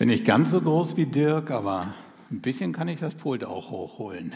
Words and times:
Bin 0.00 0.08
nicht 0.08 0.24
ganz 0.24 0.52
so 0.52 0.62
groß 0.62 0.96
wie 0.96 1.04
Dirk, 1.04 1.50
aber 1.50 1.92
ein 2.30 2.40
bisschen 2.40 2.72
kann 2.72 2.88
ich 2.88 3.00
das 3.00 3.14
Pult 3.14 3.44
auch 3.44 3.70
hochholen. 3.70 4.32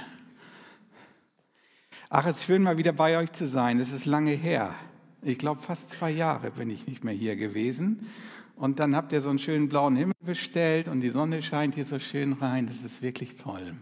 Ach, 2.10 2.26
es 2.26 2.40
ist 2.40 2.44
schön, 2.44 2.62
mal 2.62 2.76
wieder 2.76 2.92
bei 2.92 3.16
euch 3.16 3.32
zu 3.32 3.48
sein. 3.48 3.80
Es 3.80 3.90
ist 3.90 4.04
lange 4.04 4.32
her. 4.32 4.74
Ich 5.22 5.38
glaube, 5.38 5.62
fast 5.62 5.92
zwei 5.92 6.10
Jahre 6.10 6.50
bin 6.50 6.68
ich 6.68 6.86
nicht 6.86 7.02
mehr 7.02 7.14
hier 7.14 7.34
gewesen. 7.36 8.10
Und 8.56 8.78
dann 8.78 8.94
habt 8.94 9.14
ihr 9.14 9.22
so 9.22 9.30
einen 9.30 9.38
schönen 9.38 9.70
blauen 9.70 9.96
Himmel 9.96 10.12
bestellt 10.20 10.86
und 10.86 11.00
die 11.00 11.08
Sonne 11.08 11.40
scheint 11.40 11.76
hier 11.76 11.86
so 11.86 11.98
schön 11.98 12.34
rein. 12.34 12.66
Das 12.66 12.84
ist 12.84 13.00
wirklich 13.00 13.36
toll. 13.36 13.74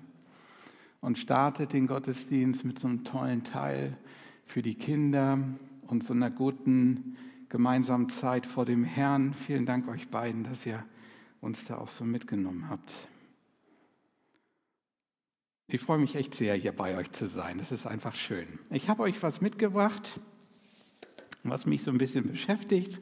Und 1.01 1.19
startet 1.19 1.73
den 1.73 1.89
Gottesdienst 1.89 2.65
mit 2.65 2.79
so 2.79 2.87
einem 2.87 3.03
tollen 3.03 3.43
Teil 3.43 3.97
für 4.47 4.63
die 4.63 4.77
Kinder 4.77 5.37
und 5.89 6.05
so 6.05 6.15
einer 6.15 6.31
guten 6.31 7.17
gemeinsamen 7.49 8.09
Zeit 8.09 8.47
vor 8.47 8.67
dem 8.67 8.85
Herrn. 8.85 9.35
Vielen 9.35 9.67
Dank 9.67 9.89
euch 9.89 10.11
beiden, 10.11 10.45
dass 10.45 10.65
ihr 10.65 10.85
uns 11.43 11.65
da 11.65 11.77
auch 11.77 11.89
so 11.89 12.05
mitgenommen 12.05 12.71
habt. 12.71 12.95
Ich 15.67 15.81
freue 15.81 15.99
mich 15.99 16.15
echt 16.15 16.35
sehr, 16.35 16.55
hier 16.55 16.73
bei 16.73 16.97
euch 16.97 17.11
zu 17.11 17.27
sein. 17.27 17.59
Das 17.59 17.73
ist 17.73 17.85
einfach 17.85 18.15
schön. 18.15 18.47
Ich 18.71 18.89
habe 18.89 19.03
euch 19.03 19.23
was 19.23 19.41
mitgebracht, 19.41 20.21
was 21.43 21.67
mich 21.67 21.83
so 21.83 21.91
ein 21.91 21.99
bisschen 21.99 22.31
beschäftigt 22.31 23.01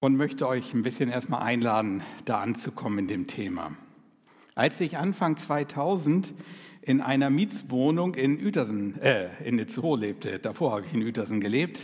und 0.00 0.16
möchte 0.16 0.48
euch 0.48 0.74
ein 0.74 0.82
bisschen 0.82 1.08
erstmal 1.08 1.42
einladen, 1.42 2.02
da 2.24 2.40
anzukommen 2.40 2.98
in 3.00 3.06
dem 3.06 3.26
Thema. 3.28 3.76
Als 4.56 4.80
ich 4.80 4.96
Anfang 4.96 5.36
2000 5.36 6.34
in 6.82 7.00
einer 7.00 7.30
Mietswohnung 7.30 8.14
in 8.14 8.44
Uetersen, 8.44 9.00
äh, 9.00 9.28
in 9.44 9.58
Itzehoe 9.58 9.96
lebte, 9.96 10.40
davor 10.40 10.72
habe 10.72 10.86
ich 10.86 10.92
in 10.92 11.02
Uetersen 11.02 11.40
gelebt, 11.40 11.78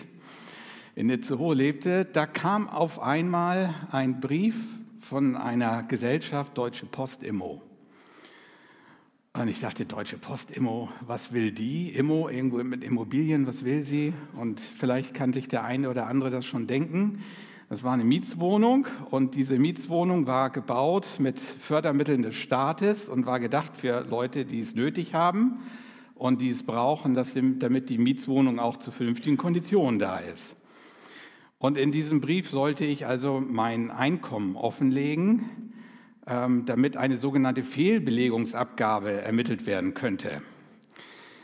in 1.01 1.09
Itzehoe 1.09 1.55
lebte, 1.55 2.05
da 2.05 2.27
kam 2.27 2.69
auf 2.69 3.01
einmal 3.01 3.75
ein 3.91 4.21
Brief 4.21 4.55
von 5.01 5.35
einer 5.35 5.83
Gesellschaft 5.83 6.59
Deutsche 6.59 6.85
Post 6.85 7.23
Immo. 7.23 7.63
Und 9.33 9.49
ich 9.49 9.61
dachte, 9.61 9.87
Deutsche 9.87 10.19
Post 10.19 10.51
Immo, 10.51 10.91
was 11.01 11.33
will 11.33 11.53
die? 11.53 11.89
Immo, 11.89 12.29
irgendwo 12.29 12.59
mit 12.59 12.85
Immobilien, 12.85 13.47
was 13.47 13.65
will 13.65 13.81
sie? 13.81 14.13
Und 14.37 14.61
vielleicht 14.61 15.15
kann 15.15 15.33
sich 15.33 15.49
der 15.49 15.65
eine 15.65 15.89
oder 15.89 16.07
andere 16.07 16.31
das 16.31 16.45
schon 16.45 16.67
denken. 16.67 17.25
Das 17.71 17.83
war 17.83 17.95
eine 17.95 18.05
Mietswohnung 18.05 18.87
und 19.11 19.37
diese 19.37 19.59
Mietswohnung 19.59 20.27
war 20.27 20.51
gebaut 20.51 21.07
mit 21.19 21.41
Fördermitteln 21.41 22.21
des 22.21 22.35
Staates 22.35 23.09
und 23.09 23.25
war 23.25 23.41
gedacht 23.41 23.75
für 23.79 24.03
Leute, 24.03 24.45
die 24.45 24.61
es 24.61 24.75
nötig 24.75 25.15
haben 25.15 25.61
und 26.15 26.43
die 26.43 26.51
es 26.51 26.63
brauchen, 26.63 27.15
damit 27.59 27.89
die 27.89 27.97
Mietswohnung 27.97 28.59
auch 28.59 28.77
zu 28.77 28.91
vernünftigen 28.91 29.39
Konditionen 29.39 29.99
da 29.99 30.19
ist. 30.19 30.57
Und 31.63 31.77
in 31.77 31.93
diesem 31.93 32.23
Brief 32.23 32.49
sollte 32.49 32.87
ich 32.87 33.07
also 33.07 33.39
mein 33.39 33.91
Einkommen 33.91 34.57
offenlegen, 34.57 35.75
ähm, 36.27 36.65
damit 36.65 36.97
eine 36.97 37.19
sogenannte 37.19 37.65
Fehlbelegungsabgabe 37.65 39.21
ermittelt 39.21 39.67
werden 39.67 39.93
könnte. 39.93 40.41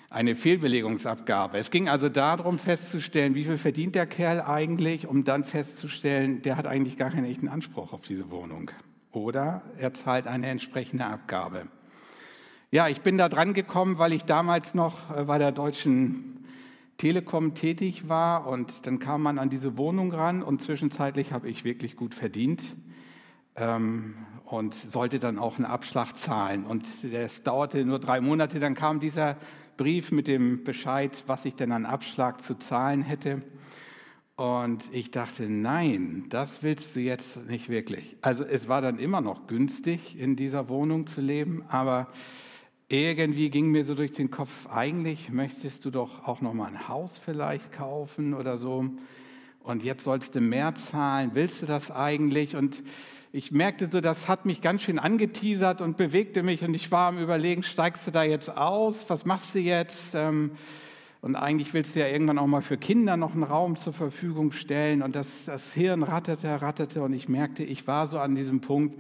Eine 0.08 0.34
Fehlbelegungsabgabe. 0.34 1.58
Es 1.58 1.70
ging 1.70 1.90
also 1.90 2.08
darum 2.08 2.58
festzustellen, 2.58 3.34
wie 3.34 3.44
viel 3.44 3.58
verdient 3.58 3.94
der 3.94 4.06
Kerl 4.06 4.40
eigentlich, 4.40 5.06
um 5.06 5.24
dann 5.24 5.44
festzustellen, 5.44 6.40
der 6.40 6.56
hat 6.56 6.66
eigentlich 6.66 6.96
gar 6.96 7.10
keinen 7.10 7.26
echten 7.26 7.48
Anspruch 7.48 7.92
auf 7.92 8.00
diese 8.00 8.30
Wohnung. 8.30 8.70
Oder 9.12 9.64
er 9.76 9.92
zahlt 9.92 10.26
eine 10.26 10.46
entsprechende 10.46 11.04
Abgabe. 11.04 11.66
Ja, 12.70 12.88
ich 12.88 13.02
bin 13.02 13.18
da 13.18 13.28
dran 13.28 13.52
gekommen, 13.52 13.98
weil 13.98 14.14
ich 14.14 14.24
damals 14.24 14.72
noch 14.72 15.14
äh, 15.14 15.24
bei 15.24 15.36
der 15.36 15.52
Deutschen 15.52 16.35
Telekom 16.98 17.54
tätig 17.54 18.08
war 18.08 18.46
und 18.46 18.86
dann 18.86 18.98
kam 18.98 19.22
man 19.22 19.38
an 19.38 19.50
diese 19.50 19.76
Wohnung 19.76 20.12
ran 20.12 20.42
und 20.42 20.62
zwischenzeitlich 20.62 21.32
habe 21.32 21.48
ich 21.48 21.64
wirklich 21.64 21.96
gut 21.96 22.14
verdient 22.14 22.62
ähm, 23.56 24.14
und 24.44 24.74
sollte 24.74 25.18
dann 25.18 25.38
auch 25.38 25.56
einen 25.56 25.66
Abschlag 25.66 26.16
zahlen. 26.16 26.64
Und 26.64 26.86
es 27.04 27.42
dauerte 27.42 27.84
nur 27.84 27.98
drei 27.98 28.20
Monate, 28.20 28.60
dann 28.60 28.74
kam 28.74 29.00
dieser 29.00 29.36
Brief 29.76 30.10
mit 30.10 30.26
dem 30.26 30.64
Bescheid, 30.64 31.22
was 31.26 31.44
ich 31.44 31.54
denn 31.54 31.72
an 31.72 31.84
Abschlag 31.84 32.40
zu 32.40 32.54
zahlen 32.54 33.02
hätte. 33.02 33.42
Und 34.36 34.92
ich 34.92 35.10
dachte, 35.10 35.48
nein, 35.48 36.26
das 36.28 36.62
willst 36.62 36.94
du 36.96 37.00
jetzt 37.00 37.46
nicht 37.46 37.68
wirklich. 37.68 38.16
Also 38.20 38.44
es 38.44 38.68
war 38.68 38.82
dann 38.82 38.98
immer 38.98 39.20
noch 39.20 39.46
günstig, 39.46 40.18
in 40.18 40.36
dieser 40.36 40.68
Wohnung 40.68 41.06
zu 41.06 41.20
leben, 41.20 41.64
aber 41.68 42.08
irgendwie 42.88 43.50
ging 43.50 43.70
mir 43.70 43.84
so 43.84 43.94
durch 43.94 44.12
den 44.12 44.30
Kopf, 44.30 44.68
eigentlich 44.68 45.30
möchtest 45.30 45.84
du 45.84 45.90
doch 45.90 46.26
auch 46.28 46.40
noch 46.40 46.54
mal 46.54 46.66
ein 46.66 46.88
Haus 46.88 47.18
vielleicht 47.18 47.72
kaufen 47.72 48.32
oder 48.32 48.58
so. 48.58 48.86
Und 49.64 49.82
jetzt 49.82 50.04
sollst 50.04 50.36
du 50.36 50.40
mehr 50.40 50.74
zahlen. 50.76 51.32
Willst 51.34 51.62
du 51.62 51.66
das 51.66 51.90
eigentlich? 51.90 52.54
Und 52.54 52.84
ich 53.32 53.50
merkte 53.50 53.88
so, 53.90 54.00
das 54.00 54.28
hat 54.28 54.46
mich 54.46 54.62
ganz 54.62 54.82
schön 54.82 55.00
angeteasert 55.00 55.80
und 55.80 55.96
bewegte 55.96 56.44
mich. 56.44 56.62
Und 56.62 56.74
ich 56.74 56.92
war 56.92 57.08
am 57.08 57.18
Überlegen, 57.18 57.64
steigst 57.64 58.06
du 58.06 58.12
da 58.12 58.22
jetzt 58.22 58.56
aus? 58.56 59.10
Was 59.10 59.26
machst 59.26 59.56
du 59.56 59.58
jetzt? 59.58 60.14
Ähm, 60.14 60.52
und 61.22 61.34
eigentlich 61.34 61.74
willst 61.74 61.96
du 61.96 62.00
ja 62.00 62.06
irgendwann 62.06 62.38
auch 62.38 62.46
mal 62.46 62.62
für 62.62 62.76
Kinder 62.76 63.16
noch 63.16 63.32
einen 63.32 63.42
Raum 63.42 63.76
zur 63.76 63.94
Verfügung 63.94 64.52
stellen. 64.52 65.02
Und 65.02 65.16
das, 65.16 65.46
das 65.46 65.72
Hirn 65.72 66.04
ratterte, 66.04 66.62
ratterte. 66.62 67.02
Und 67.02 67.14
ich 67.14 67.28
merkte, 67.28 67.64
ich 67.64 67.88
war 67.88 68.06
so 68.06 68.20
an 68.20 68.36
diesem 68.36 68.60
Punkt, 68.60 68.96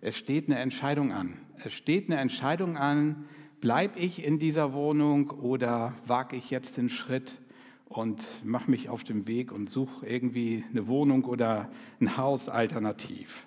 es 0.00 0.16
steht 0.16 0.48
eine 0.48 0.58
Entscheidung 0.58 1.12
an. 1.12 1.38
Es 1.64 1.72
steht 1.72 2.08
eine 2.08 2.20
Entscheidung 2.20 2.76
an, 2.76 3.26
bleibe 3.60 3.98
ich 3.98 4.24
in 4.24 4.38
dieser 4.38 4.72
Wohnung 4.72 5.30
oder 5.30 5.92
wage 6.06 6.36
ich 6.36 6.50
jetzt 6.50 6.76
den 6.76 6.88
Schritt 6.88 7.40
und 7.88 8.24
mache 8.44 8.70
mich 8.70 8.88
auf 8.88 9.02
den 9.02 9.26
Weg 9.26 9.50
und 9.50 9.70
suche 9.70 10.06
irgendwie 10.06 10.64
eine 10.70 10.86
Wohnung 10.86 11.24
oder 11.24 11.70
ein 12.00 12.16
Haus 12.16 12.48
alternativ. 12.48 13.46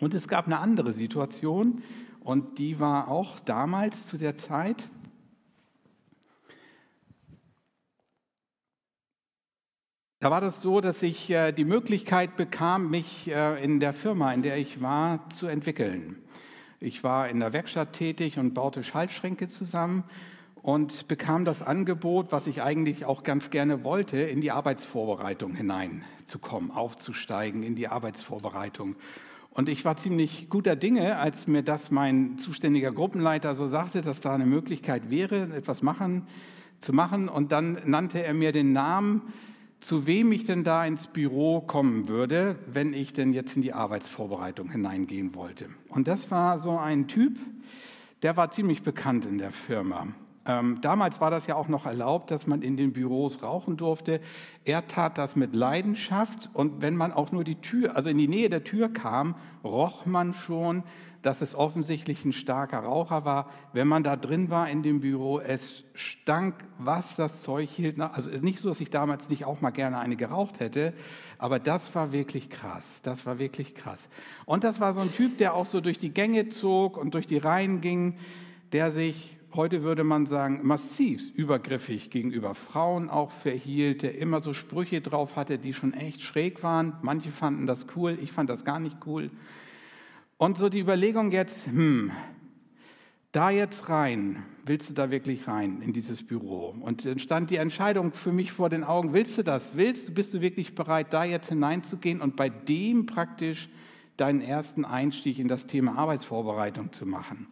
Und 0.00 0.12
es 0.14 0.28
gab 0.28 0.46
eine 0.46 0.58
andere 0.58 0.92
Situation 0.92 1.82
und 2.20 2.58
die 2.58 2.80
war 2.80 3.08
auch 3.08 3.38
damals 3.40 4.06
zu 4.06 4.18
der 4.18 4.36
Zeit. 4.36 4.88
Da 10.24 10.30
war 10.30 10.40
das 10.40 10.62
so, 10.62 10.80
dass 10.80 11.02
ich 11.02 11.28
äh, 11.28 11.52
die 11.52 11.66
Möglichkeit 11.66 12.36
bekam, 12.36 12.88
mich 12.88 13.30
äh, 13.30 13.62
in 13.62 13.78
der 13.78 13.92
Firma, 13.92 14.32
in 14.32 14.40
der 14.40 14.56
ich 14.56 14.80
war, 14.80 15.28
zu 15.28 15.46
entwickeln. 15.46 16.16
Ich 16.80 17.04
war 17.04 17.28
in 17.28 17.40
der 17.40 17.52
Werkstatt 17.52 17.92
tätig 17.92 18.38
und 18.38 18.54
baute 18.54 18.82
Schaltschränke 18.84 19.48
zusammen 19.48 20.02
und 20.62 21.08
bekam 21.08 21.44
das 21.44 21.60
Angebot, 21.60 22.32
was 22.32 22.46
ich 22.46 22.62
eigentlich 22.62 23.04
auch 23.04 23.22
ganz 23.22 23.50
gerne 23.50 23.84
wollte, 23.84 24.16
in 24.16 24.40
die 24.40 24.50
Arbeitsvorbereitung 24.50 25.54
hineinzukommen, 25.54 26.70
aufzusteigen 26.70 27.62
in 27.62 27.74
die 27.74 27.88
Arbeitsvorbereitung. 27.88 28.96
Und 29.50 29.68
ich 29.68 29.84
war 29.84 29.98
ziemlich 29.98 30.48
guter 30.48 30.74
Dinge, 30.74 31.18
als 31.18 31.48
mir 31.48 31.62
das 31.62 31.90
mein 31.90 32.38
zuständiger 32.38 32.92
Gruppenleiter 32.92 33.54
so 33.54 33.68
sagte, 33.68 34.00
dass 34.00 34.20
da 34.20 34.34
eine 34.34 34.46
Möglichkeit 34.46 35.10
wäre, 35.10 35.54
etwas 35.54 35.82
machen, 35.82 36.26
zu 36.80 36.94
machen. 36.94 37.28
Und 37.28 37.52
dann 37.52 37.78
nannte 37.84 38.24
er 38.24 38.32
mir 38.32 38.52
den 38.52 38.72
Namen 38.72 39.20
zu 39.84 40.06
wem 40.06 40.32
ich 40.32 40.44
denn 40.44 40.64
da 40.64 40.86
ins 40.86 41.06
Büro 41.08 41.60
kommen 41.60 42.08
würde, 42.08 42.56
wenn 42.66 42.94
ich 42.94 43.12
denn 43.12 43.34
jetzt 43.34 43.54
in 43.54 43.62
die 43.62 43.74
Arbeitsvorbereitung 43.74 44.70
hineingehen 44.70 45.34
wollte. 45.34 45.66
Und 45.88 46.08
das 46.08 46.30
war 46.30 46.58
so 46.58 46.78
ein 46.78 47.06
Typ, 47.06 47.38
der 48.22 48.38
war 48.38 48.50
ziemlich 48.50 48.82
bekannt 48.82 49.26
in 49.26 49.36
der 49.36 49.50
Firma. 49.50 50.08
Ähm, 50.46 50.80
damals 50.80 51.20
war 51.20 51.30
das 51.30 51.46
ja 51.46 51.54
auch 51.56 51.68
noch 51.68 51.84
erlaubt, 51.84 52.30
dass 52.30 52.46
man 52.46 52.62
in 52.62 52.78
den 52.78 52.94
Büros 52.94 53.42
rauchen 53.42 53.76
durfte. 53.76 54.20
Er 54.64 54.86
tat 54.86 55.18
das 55.18 55.36
mit 55.36 55.54
Leidenschaft 55.54 56.48
und 56.54 56.80
wenn 56.80 56.96
man 56.96 57.12
auch 57.12 57.30
nur 57.30 57.44
die 57.44 57.56
Tür, 57.56 57.94
also 57.94 58.08
in 58.08 58.16
die 58.16 58.28
Nähe 58.28 58.48
der 58.48 58.64
Tür 58.64 58.90
kam, 58.90 59.34
roch 59.62 60.06
man 60.06 60.32
schon, 60.32 60.82
dass 61.24 61.40
es 61.40 61.54
offensichtlich 61.54 62.22
ein 62.26 62.34
starker 62.34 62.80
Raucher 62.80 63.24
war. 63.24 63.50
Wenn 63.72 63.88
man 63.88 64.04
da 64.04 64.14
drin 64.14 64.50
war 64.50 64.68
in 64.68 64.82
dem 64.82 65.00
Büro, 65.00 65.40
es 65.40 65.84
stank, 65.94 66.54
was 66.76 67.16
das 67.16 67.40
Zeug 67.40 67.70
hielt. 67.70 67.98
Also 67.98 68.28
es 68.28 68.36
ist 68.36 68.44
nicht 68.44 68.58
so, 68.58 68.68
dass 68.68 68.78
ich 68.78 68.90
damals 68.90 69.30
nicht 69.30 69.46
auch 69.46 69.62
mal 69.62 69.70
gerne 69.70 69.98
eine 69.98 70.16
geraucht 70.16 70.60
hätte, 70.60 70.92
aber 71.38 71.58
das 71.58 71.94
war 71.94 72.12
wirklich 72.12 72.50
krass. 72.50 73.00
Das 73.02 73.24
war 73.24 73.38
wirklich 73.38 73.74
krass. 73.74 74.10
Und 74.44 74.64
das 74.64 74.80
war 74.80 74.92
so 74.92 75.00
ein 75.00 75.12
Typ, 75.12 75.38
der 75.38 75.54
auch 75.54 75.64
so 75.64 75.80
durch 75.80 75.96
die 75.96 76.10
Gänge 76.10 76.50
zog 76.50 76.98
und 76.98 77.14
durch 77.14 77.26
die 77.26 77.38
Reihen 77.38 77.80
ging, 77.80 78.18
der 78.72 78.92
sich 78.92 79.38
heute 79.54 79.82
würde 79.82 80.04
man 80.04 80.26
sagen, 80.26 80.60
massiv 80.62 81.32
übergriffig 81.34 82.10
gegenüber 82.10 82.54
Frauen 82.54 83.08
auch 83.08 83.30
verhielt, 83.30 84.02
der 84.02 84.18
immer 84.18 84.42
so 84.42 84.52
Sprüche 84.52 85.00
drauf 85.00 85.36
hatte, 85.36 85.58
die 85.58 85.72
schon 85.72 85.94
echt 85.94 86.20
schräg 86.20 86.62
waren. 86.62 86.98
Manche 87.00 87.30
fanden 87.30 87.66
das 87.66 87.86
cool, 87.96 88.18
ich 88.20 88.32
fand 88.32 88.50
das 88.50 88.64
gar 88.64 88.80
nicht 88.80 88.98
cool. 89.06 89.30
Und 90.36 90.58
so 90.58 90.68
die 90.68 90.80
Überlegung 90.80 91.30
jetzt, 91.30 91.66
hm, 91.66 92.10
da 93.30 93.50
jetzt 93.50 93.88
rein, 93.88 94.44
willst 94.64 94.90
du 94.90 94.94
da 94.94 95.10
wirklich 95.10 95.46
rein 95.48 95.80
in 95.80 95.92
dieses 95.92 96.26
Büro? 96.26 96.74
Und 96.80 97.04
dann 97.04 97.18
stand 97.18 97.50
die 97.50 97.56
Entscheidung 97.56 98.12
für 98.12 98.32
mich 98.32 98.52
vor 98.52 98.68
den 98.68 98.84
Augen, 98.84 99.12
willst 99.12 99.38
du 99.38 99.42
das? 99.42 99.76
Willst 99.76 100.08
du, 100.08 100.12
bist 100.12 100.34
du 100.34 100.40
wirklich 100.40 100.74
bereit, 100.74 101.12
da 101.12 101.24
jetzt 101.24 101.48
hineinzugehen 101.48 102.20
und 102.20 102.36
bei 102.36 102.48
dem 102.48 103.06
praktisch 103.06 103.68
deinen 104.16 104.40
ersten 104.40 104.84
Einstieg 104.84 105.38
in 105.38 105.48
das 105.48 105.66
Thema 105.66 105.96
Arbeitsvorbereitung 105.98 106.92
zu 106.92 107.06
machen? 107.06 107.48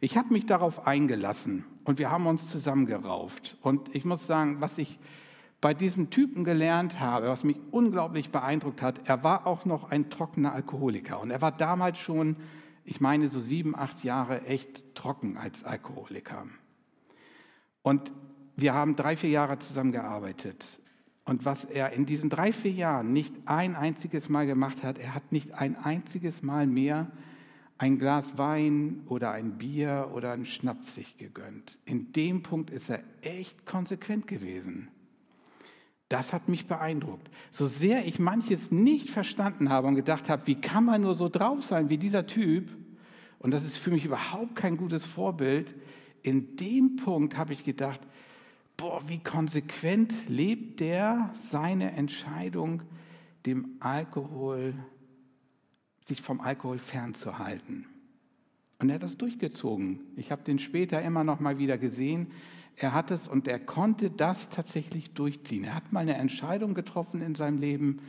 Ich 0.00 0.16
habe 0.16 0.32
mich 0.32 0.46
darauf 0.46 0.86
eingelassen 0.86 1.64
und 1.84 1.98
wir 1.98 2.10
haben 2.10 2.26
uns 2.26 2.48
zusammengerauft. 2.48 3.56
Und 3.62 3.94
ich 3.94 4.04
muss 4.04 4.26
sagen, 4.26 4.60
was 4.60 4.76
ich 4.78 4.98
bei 5.66 5.74
diesem 5.74 6.10
Typen 6.10 6.44
gelernt 6.44 7.00
habe, 7.00 7.26
was 7.26 7.42
mich 7.42 7.56
unglaublich 7.72 8.30
beeindruckt 8.30 8.82
hat, 8.82 9.00
er 9.08 9.24
war 9.24 9.48
auch 9.48 9.64
noch 9.64 9.90
ein 9.90 10.10
trockener 10.10 10.52
Alkoholiker. 10.52 11.18
Und 11.18 11.32
er 11.32 11.42
war 11.42 11.50
damals 11.50 11.98
schon, 11.98 12.36
ich 12.84 13.00
meine, 13.00 13.28
so 13.28 13.40
sieben, 13.40 13.74
acht 13.74 14.04
Jahre 14.04 14.42
echt 14.42 14.94
trocken 14.94 15.36
als 15.36 15.64
Alkoholiker. 15.64 16.46
Und 17.82 18.12
wir 18.54 18.74
haben 18.74 18.94
drei, 18.94 19.16
vier 19.16 19.30
Jahre 19.30 19.58
zusammen 19.58 19.90
gearbeitet. 19.90 20.64
Und 21.24 21.44
was 21.44 21.64
er 21.64 21.92
in 21.94 22.06
diesen 22.06 22.30
drei, 22.30 22.52
vier 22.52 22.70
Jahren 22.70 23.12
nicht 23.12 23.34
ein 23.46 23.74
einziges 23.74 24.28
Mal 24.28 24.46
gemacht 24.46 24.84
hat, 24.84 24.98
er 24.98 25.16
hat 25.16 25.32
nicht 25.32 25.52
ein 25.54 25.74
einziges 25.74 26.42
Mal 26.44 26.68
mehr 26.68 27.10
ein 27.76 27.98
Glas 27.98 28.38
Wein 28.38 29.02
oder 29.08 29.32
ein 29.32 29.58
Bier 29.58 30.12
oder 30.14 30.30
ein 30.30 30.46
Schnaps 30.46 30.94
sich 30.94 31.16
gegönnt. 31.16 31.76
In 31.86 32.12
dem 32.12 32.44
Punkt 32.44 32.70
ist 32.70 32.88
er 32.88 33.02
echt 33.22 33.66
konsequent 33.66 34.28
gewesen. 34.28 34.90
Das 36.08 36.32
hat 36.32 36.48
mich 36.48 36.66
beeindruckt. 36.66 37.30
So 37.50 37.66
sehr 37.66 38.06
ich 38.06 38.18
manches 38.18 38.70
nicht 38.70 39.10
verstanden 39.10 39.70
habe 39.70 39.88
und 39.88 39.96
gedacht 39.96 40.28
habe, 40.28 40.46
wie 40.46 40.60
kann 40.60 40.84
man 40.84 41.02
nur 41.02 41.14
so 41.14 41.28
drauf 41.28 41.64
sein 41.64 41.88
wie 41.88 41.98
dieser 41.98 42.26
Typ, 42.26 42.70
und 43.38 43.50
das 43.50 43.64
ist 43.64 43.76
für 43.76 43.90
mich 43.90 44.04
überhaupt 44.04 44.54
kein 44.54 44.76
gutes 44.76 45.04
Vorbild, 45.04 45.74
in 46.22 46.56
dem 46.56 46.96
Punkt 46.96 47.36
habe 47.36 47.52
ich 47.52 47.64
gedacht, 47.64 48.00
boah, 48.76 49.02
wie 49.08 49.18
konsequent 49.18 50.12
lebt 50.28 50.80
der 50.80 51.32
seine 51.50 51.92
Entscheidung, 51.92 52.82
dem 53.44 53.76
Alkohol, 53.80 54.74
sich 56.04 56.22
vom 56.22 56.40
Alkohol 56.40 56.78
fernzuhalten. 56.78 57.86
Und 58.78 58.90
er 58.90 58.96
hat 58.96 59.02
das 59.02 59.16
durchgezogen. 59.16 60.00
Ich 60.16 60.30
habe 60.30 60.42
den 60.42 60.58
später 60.58 61.00
immer 61.02 61.24
noch 61.24 61.40
mal 61.40 61.58
wieder 61.58 61.78
gesehen. 61.78 62.28
Er 62.76 62.92
hat 62.92 63.10
es 63.10 63.26
und 63.26 63.48
er 63.48 63.58
konnte 63.58 64.10
das 64.10 64.50
tatsächlich 64.50 65.12
durchziehen. 65.12 65.64
Er 65.64 65.74
hat 65.74 65.92
mal 65.92 66.00
eine 66.00 66.16
Entscheidung 66.16 66.74
getroffen 66.74 67.22
in 67.22 67.34
seinem 67.34 67.58
Leben 67.58 68.00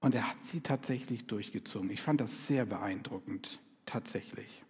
und 0.00 0.14
er 0.14 0.30
hat 0.30 0.42
sie 0.42 0.60
tatsächlich 0.60 1.26
durchgezogen. 1.26 1.90
Ich 1.90 2.00
fand 2.00 2.20
das 2.20 2.46
sehr 2.46 2.64
beeindruckend, 2.64 3.60
tatsächlich. 3.84 4.62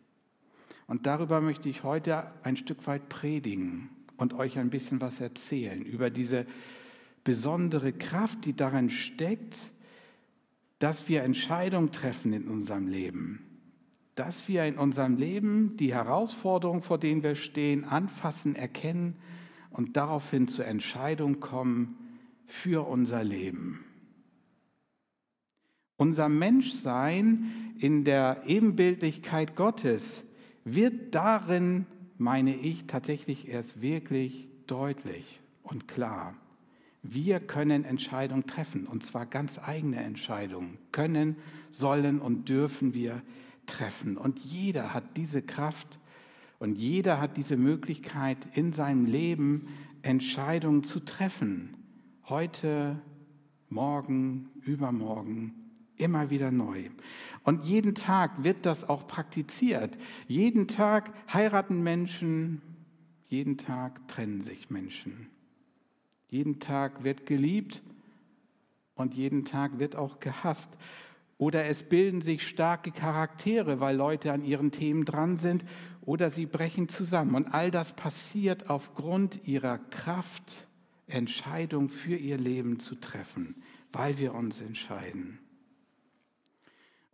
Und 0.88 1.06
darüber 1.06 1.40
möchte 1.40 1.68
ich 1.68 1.84
heute 1.84 2.32
ein 2.42 2.56
Stück 2.56 2.86
weit 2.86 3.08
predigen 3.08 3.90
und 4.16 4.34
euch 4.34 4.58
ein 4.58 4.70
bisschen 4.70 5.00
was 5.00 5.20
erzählen 5.20 5.82
über 5.82 6.10
diese 6.10 6.46
besondere 7.22 7.92
Kraft, 7.92 8.44
die 8.44 8.54
darin 8.54 8.90
steckt, 8.90 9.58
dass 10.78 11.08
wir 11.08 11.22
Entscheidungen 11.22 11.92
treffen 11.92 12.32
in 12.32 12.48
unserem 12.48 12.86
Leben. 12.86 13.45
Dass 14.16 14.48
wir 14.48 14.64
in 14.64 14.76
unserem 14.76 15.16
Leben 15.16 15.76
die 15.76 15.94
Herausforderungen, 15.94 16.82
vor 16.82 16.98
denen 16.98 17.22
wir 17.22 17.36
stehen, 17.36 17.84
anfassen, 17.84 18.56
erkennen 18.56 19.14
und 19.70 19.96
daraufhin 19.96 20.48
zur 20.48 20.66
Entscheidung 20.66 21.38
kommen 21.38 21.96
für 22.46 22.88
unser 22.88 23.22
Leben. 23.22 23.84
Unser 25.96 26.28
Menschsein 26.28 27.74
in 27.78 28.04
der 28.04 28.42
Ebenbildlichkeit 28.46 29.54
Gottes 29.54 30.24
wird 30.64 31.14
darin 31.14 31.86
meine 32.18 32.54
ich 32.54 32.86
tatsächlich 32.86 33.48
erst 33.48 33.82
wirklich 33.82 34.48
deutlich 34.66 35.40
und 35.62 35.88
klar. 35.88 36.34
Wir 37.02 37.38
können 37.38 37.84
Entscheidungen 37.84 38.46
treffen, 38.46 38.86
und 38.86 39.04
zwar 39.04 39.26
ganz 39.26 39.58
eigene 39.58 39.98
Entscheidungen. 39.98 40.78
Können, 40.92 41.36
sollen 41.70 42.20
und 42.20 42.48
dürfen 42.48 42.94
wir 42.94 43.22
treffen. 43.66 44.16
Und 44.16 44.38
jeder 44.40 44.94
hat 44.94 45.16
diese 45.16 45.42
Kraft 45.42 45.98
und 46.58 46.76
jeder 46.76 47.20
hat 47.20 47.36
diese 47.36 47.56
Möglichkeit 47.56 48.38
in 48.54 48.72
seinem 48.72 49.04
Leben 49.04 49.68
Entscheidungen 50.02 50.84
zu 50.84 51.00
treffen. 51.00 51.76
Heute, 52.28 53.00
morgen, 53.68 54.48
übermorgen, 54.62 55.54
immer 55.96 56.30
wieder 56.30 56.50
neu. 56.50 56.88
Und 57.44 57.64
jeden 57.64 57.94
Tag 57.94 58.44
wird 58.44 58.66
das 58.66 58.88
auch 58.88 59.06
praktiziert. 59.06 59.96
Jeden 60.26 60.68
Tag 60.68 61.12
heiraten 61.32 61.82
Menschen, 61.82 62.62
jeden 63.28 63.58
Tag 63.58 64.06
trennen 64.08 64.42
sich 64.42 64.70
Menschen. 64.70 65.28
Jeden 66.28 66.58
Tag 66.58 67.04
wird 67.04 67.26
geliebt 67.26 67.82
und 68.94 69.14
jeden 69.14 69.44
Tag 69.44 69.78
wird 69.78 69.94
auch 69.94 70.20
gehasst. 70.20 70.70
Oder 71.38 71.66
es 71.66 71.82
bilden 71.82 72.22
sich 72.22 72.46
starke 72.46 72.92
Charaktere, 72.92 73.78
weil 73.80 73.96
Leute 73.96 74.32
an 74.32 74.42
ihren 74.44 74.70
Themen 74.70 75.04
dran 75.04 75.38
sind, 75.38 75.64
oder 76.00 76.30
sie 76.30 76.46
brechen 76.46 76.88
zusammen. 76.88 77.34
Und 77.34 77.48
all 77.48 77.70
das 77.70 77.94
passiert 77.94 78.70
aufgrund 78.70 79.46
ihrer 79.46 79.78
Kraft, 79.78 80.66
Entscheidung 81.08 81.88
für 81.88 82.16
ihr 82.16 82.38
Leben 82.38 82.80
zu 82.80 82.94
treffen, 82.96 83.62
weil 83.92 84.18
wir 84.18 84.34
uns 84.34 84.60
entscheiden. 84.60 85.38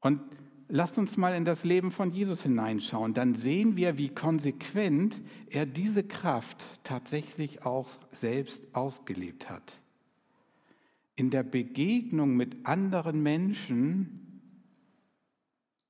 Und 0.01 0.21
lasst 0.69 0.99
uns 0.99 1.17
mal 1.17 1.35
in 1.35 1.45
das 1.45 1.65
Leben 1.65 1.91
von 1.91 2.11
Jesus 2.11 2.43
hineinschauen. 2.43 3.13
Dann 3.15 3.35
sehen 3.35 3.77
wir, 3.77 3.99
wie 3.99 4.09
konsequent 4.09 5.21
er 5.49 5.67
diese 5.67 6.05
Kraft 6.05 6.65
tatsächlich 6.85 7.65
auch 7.65 7.89
selbst 8.11 8.75
ausgelebt 8.75 9.51
hat. 9.51 9.82
In 11.15 11.31
der 11.31 11.43
Begegnung 11.43 12.37
mit 12.37 12.65
anderen 12.67 13.23
Menschen 13.23 14.23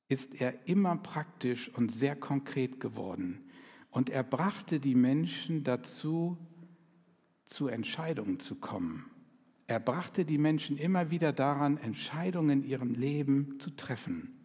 ist 0.08 0.40
er 0.40 0.68
immer 0.68 0.96
praktisch 0.96 1.68
und 1.70 1.90
sehr 1.90 2.16
konkret 2.16 2.80
geworden. 2.80 3.48
Und 3.90 4.10
er 4.10 4.22
brachte 4.22 4.80
die 4.80 4.94
Menschen 4.94 5.64
dazu, 5.64 6.36
zu 7.46 7.68
Entscheidungen 7.68 8.40
zu 8.40 8.56
kommen. 8.56 9.06
Er 9.66 9.80
brachte 9.80 10.24
die 10.24 10.38
Menschen 10.38 10.76
immer 10.76 11.10
wieder 11.10 11.32
daran, 11.32 11.78
Entscheidungen 11.78 12.62
in 12.62 12.68
ihrem 12.68 12.94
Leben 12.94 13.58
zu 13.60 13.70
treffen. 13.70 14.38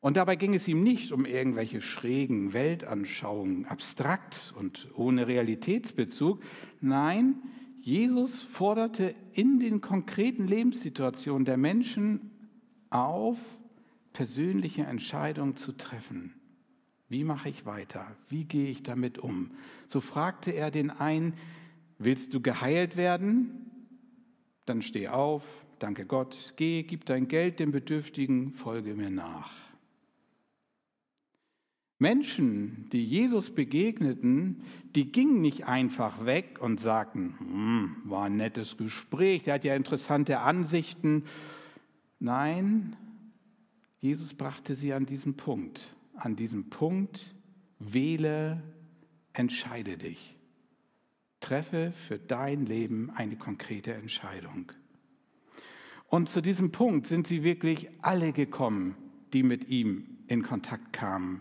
Und 0.00 0.16
dabei 0.16 0.34
ging 0.34 0.52
es 0.52 0.66
ihm 0.66 0.82
nicht 0.82 1.12
um 1.12 1.24
irgendwelche 1.24 1.80
schrägen 1.80 2.52
Weltanschauungen, 2.52 3.66
abstrakt 3.66 4.52
und 4.58 4.88
ohne 4.94 5.28
Realitätsbezug. 5.28 6.42
Nein, 6.80 7.36
Jesus 7.82 8.42
forderte 8.42 9.12
in 9.32 9.58
den 9.58 9.80
konkreten 9.80 10.46
Lebenssituationen 10.46 11.44
der 11.44 11.56
Menschen 11.56 12.30
auf, 12.90 13.38
persönliche 14.12 14.84
Entscheidungen 14.84 15.56
zu 15.56 15.72
treffen. 15.72 16.32
Wie 17.08 17.24
mache 17.24 17.48
ich 17.48 17.66
weiter? 17.66 18.06
Wie 18.28 18.44
gehe 18.44 18.68
ich 18.68 18.84
damit 18.84 19.18
um? 19.18 19.50
So 19.88 20.00
fragte 20.00 20.52
er 20.52 20.70
den 20.70 20.90
einen, 20.90 21.34
willst 21.98 22.32
du 22.34 22.40
geheilt 22.40 22.96
werden? 22.96 23.68
Dann 24.64 24.80
steh 24.80 25.08
auf, 25.08 25.42
danke 25.80 26.06
Gott, 26.06 26.54
geh, 26.56 26.84
gib 26.84 27.04
dein 27.06 27.26
Geld 27.26 27.58
dem 27.58 27.72
Bedürftigen, 27.72 28.52
folge 28.52 28.94
mir 28.94 29.10
nach. 29.10 29.52
Menschen, 32.02 32.88
die 32.90 33.04
Jesus 33.04 33.50
begegneten, 33.50 34.62
die 34.96 35.10
gingen 35.10 35.40
nicht 35.40 35.66
einfach 35.66 36.26
weg 36.26 36.58
und 36.60 36.80
sagten, 36.80 37.36
hm, 37.38 37.96
war 38.04 38.24
ein 38.24 38.36
nettes 38.36 38.76
Gespräch, 38.76 39.44
der 39.44 39.54
hat 39.54 39.64
ja 39.64 39.76
interessante 39.76 40.40
Ansichten. 40.40 41.24
Nein, 42.18 42.96
Jesus 44.00 44.34
brachte 44.34 44.74
sie 44.74 44.92
an 44.92 45.06
diesen 45.06 45.36
Punkt. 45.36 45.94
An 46.16 46.34
diesem 46.34 46.70
Punkt, 46.70 47.34
wähle, 47.78 48.62
entscheide 49.32 49.96
dich. 49.96 50.36
Treffe 51.38 51.92
für 52.08 52.18
dein 52.18 52.66
Leben 52.66 53.10
eine 53.10 53.36
konkrete 53.36 53.94
Entscheidung. 53.94 54.72
Und 56.08 56.28
zu 56.28 56.42
diesem 56.42 56.72
Punkt 56.72 57.06
sind 57.06 57.28
sie 57.28 57.44
wirklich 57.44 57.88
alle 58.00 58.32
gekommen, 58.32 58.96
die 59.32 59.44
mit 59.44 59.68
ihm 59.68 60.18
in 60.26 60.42
Kontakt 60.42 60.92
kamen. 60.92 61.40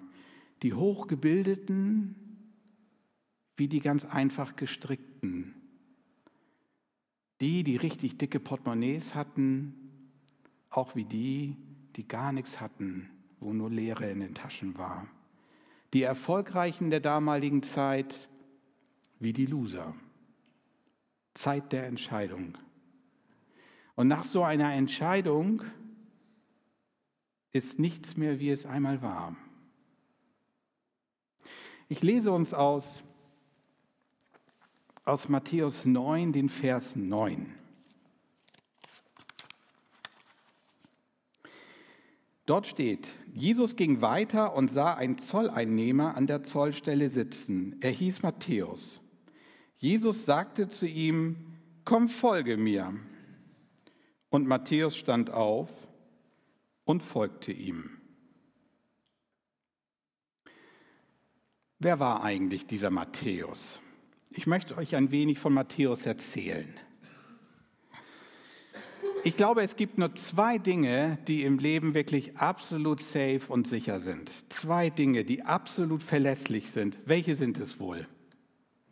Die 0.63 0.74
Hochgebildeten 0.74 2.15
wie 3.58 3.68
die 3.68 3.80
ganz 3.80 4.06
einfach 4.06 4.56
gestrickten. 4.56 5.53
Die, 7.41 7.63
die 7.63 7.75
richtig 7.75 8.18
dicke 8.18 8.39
Portemonnaies 8.39 9.13
hatten, 9.13 9.75
auch 10.72 10.96
wie 10.96 11.06
die, 11.06 11.58
die 11.96 12.08
gar 12.08 12.32
nichts 12.32 12.60
hatten, 12.60 13.10
wo 13.39 13.53
nur 13.53 13.70
Leere 13.70 14.10
in 14.10 14.20
den 14.20 14.34
Taschen 14.34 14.77
war. 14.77 15.08
Die 15.94 16.03
Erfolgreichen 16.03 16.89
der 16.89 17.01
damaligen 17.01 17.62
Zeit 17.62 18.30
wie 19.20 19.34
die 19.34 19.46
Loser. 19.46 19.94
Zeit 21.36 21.72
der 21.72 21.86
Entscheidung. 21.86 22.58
Und 23.96 24.08
nach 24.08 24.25
so 24.25 24.44
einer 24.44 24.74
Entscheidung 24.74 25.62
ist 27.51 27.77
nichts 27.77 28.18
mehr, 28.18 28.39
wie 28.39 28.50
es 28.50 28.65
einmal 28.65 29.01
war. 29.01 29.36
Ich 31.91 32.01
lese 32.01 32.31
uns 32.31 32.53
aus, 32.53 33.03
aus 35.03 35.27
Matthäus 35.27 35.83
9, 35.83 36.31
den 36.31 36.48
Vers 36.48 36.95
9. 36.95 37.53
Dort 42.45 42.67
steht, 42.67 43.13
Jesus 43.33 43.75
ging 43.75 44.00
weiter 44.00 44.55
und 44.55 44.71
sah 44.71 44.93
einen 44.93 45.17
Zolleinnehmer 45.17 46.15
an 46.15 46.27
der 46.27 46.43
Zollstelle 46.43 47.10
sitzen. 47.10 47.75
Er 47.81 47.91
hieß 47.91 48.21
Matthäus. 48.21 49.01
Jesus 49.77 50.24
sagte 50.24 50.69
zu 50.69 50.88
ihm, 50.88 51.57
komm, 51.83 52.07
folge 52.07 52.55
mir. 52.55 52.93
Und 54.29 54.48
Matthäus 54.48 54.95
stand 54.95 55.29
auf 55.29 55.69
und 56.86 57.03
folgte 57.03 57.51
ihm. 57.51 58.00
Wer 61.84 62.00
war 62.00 62.24
eigentlich 62.24 62.68
dieser 62.68 62.92
Matthäus? 62.92 63.82
Ich 64.30 64.46
möchte 64.46 64.78
euch 64.78 64.96
ein 64.96 65.12
wenig 65.12 65.40
von 65.40 65.52
Matthäus 65.52 66.06
erzählen. 66.06 66.72
Ich 69.24 69.36
glaube, 69.36 69.64
es 69.64 69.76
gibt 69.76 69.98
nur 69.98 70.14
zwei 70.14 70.60
Dinge, 70.60 71.18
die 71.28 71.42
im 71.42 71.58
Leben 71.58 71.96
wirklich 71.96 72.38
absolut 72.38 73.00
safe 73.00 73.42
und 73.48 73.68
sicher 73.68 74.00
sind. 74.00 74.30
Zwei 74.54 74.92
Dinge, 74.92 75.24
die 75.24 75.42
absolut 75.42 76.04
verlässlich 76.04 76.70
sind. 76.70 77.00
Welche 77.06 77.36
sind 77.36 77.58
es 77.58 77.80
wohl? 77.80 78.08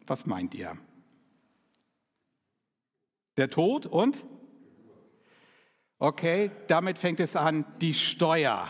Was 0.08 0.26
meint 0.26 0.56
ihr? 0.56 0.76
Der 3.38 3.52
Tod 3.52 3.86
und? 3.86 4.26
Okay, 6.00 6.50
damit 6.66 6.98
fängt 6.98 7.20
es 7.20 7.36
an, 7.36 7.66
die 7.82 7.94
Steuer. 7.94 8.68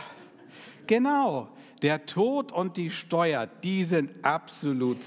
Genau, 0.88 1.56
der 1.82 2.06
Tod 2.06 2.52
und 2.52 2.78
die 2.78 2.90
Steuer, 2.90 3.48
die 3.48 3.84
sind 3.84 4.12
absolut 4.24 5.00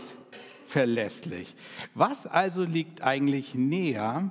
verlässlich. 0.66 1.54
Was 1.94 2.26
also 2.26 2.64
liegt 2.64 3.02
eigentlich 3.02 3.54
näher, 3.54 4.30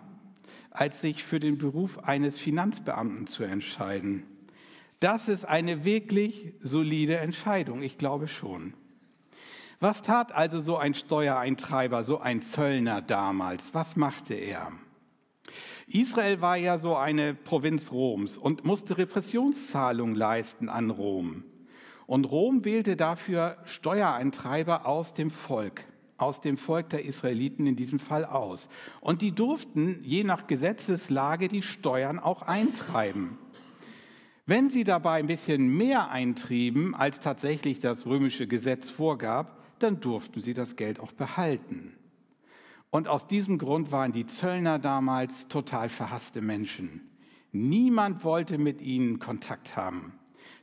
als 0.71 1.01
sich 1.01 1.23
für 1.23 1.39
den 1.39 1.57
Beruf 1.57 1.99
eines 1.99 2.39
Finanzbeamten 2.39 3.27
zu 3.27 3.43
entscheiden? 3.43 4.25
Das 4.99 5.29
ist 5.29 5.45
eine 5.45 5.83
wirklich 5.85 6.53
solide 6.61 7.17
Entscheidung, 7.17 7.81
ich 7.81 7.97
glaube 7.97 8.27
schon. 8.27 8.73
Was 9.79 10.03
tat 10.03 10.31
also 10.31 10.61
so 10.61 10.77
ein 10.77 10.93
Steuereintreiber, 10.93 12.03
so 12.03 12.19
ein 12.19 12.43
Zöllner 12.43 13.01
damals? 13.01 13.73
Was 13.73 13.95
machte 13.95 14.35
er? 14.35 14.71
Israel 15.87 16.41
war 16.41 16.55
ja 16.55 16.77
so 16.77 16.95
eine 16.95 17.33
Provinz 17.33 17.91
Roms 17.91 18.37
und 18.37 18.63
musste 18.63 18.97
Repressionszahlungen 18.97 20.15
leisten 20.15 20.69
an 20.69 20.91
Rom. 20.91 21.43
Und 22.11 22.25
Rom 22.25 22.65
wählte 22.65 22.97
dafür 22.97 23.55
Steuereintreiber 23.63 24.85
aus 24.85 25.13
dem 25.13 25.29
Volk, 25.29 25.85
aus 26.17 26.41
dem 26.41 26.57
Volk 26.57 26.89
der 26.89 27.05
Israeliten 27.05 27.65
in 27.65 27.77
diesem 27.77 27.99
Fall 27.99 28.25
aus. 28.25 28.67
Und 28.99 29.21
die 29.21 29.31
durften 29.31 30.03
je 30.03 30.25
nach 30.25 30.45
Gesetzeslage 30.45 31.47
die 31.47 31.61
Steuern 31.61 32.19
auch 32.19 32.41
eintreiben. 32.41 33.37
Wenn 34.45 34.69
sie 34.69 34.83
dabei 34.83 35.19
ein 35.19 35.27
bisschen 35.27 35.69
mehr 35.69 36.11
eintrieben, 36.11 36.95
als 36.95 37.21
tatsächlich 37.21 37.79
das 37.79 38.05
römische 38.05 38.45
Gesetz 38.45 38.89
vorgab, 38.89 39.63
dann 39.79 40.01
durften 40.01 40.41
sie 40.41 40.53
das 40.53 40.75
Geld 40.75 40.99
auch 40.99 41.13
behalten. 41.13 41.95
Und 42.89 43.07
aus 43.07 43.25
diesem 43.27 43.57
Grund 43.57 43.93
waren 43.93 44.11
die 44.11 44.25
Zöllner 44.25 44.79
damals 44.79 45.47
total 45.47 45.87
verhasste 45.87 46.41
Menschen. 46.41 47.09
Niemand 47.53 48.25
wollte 48.25 48.57
mit 48.57 48.81
ihnen 48.81 49.19
Kontakt 49.19 49.77
haben. 49.77 50.19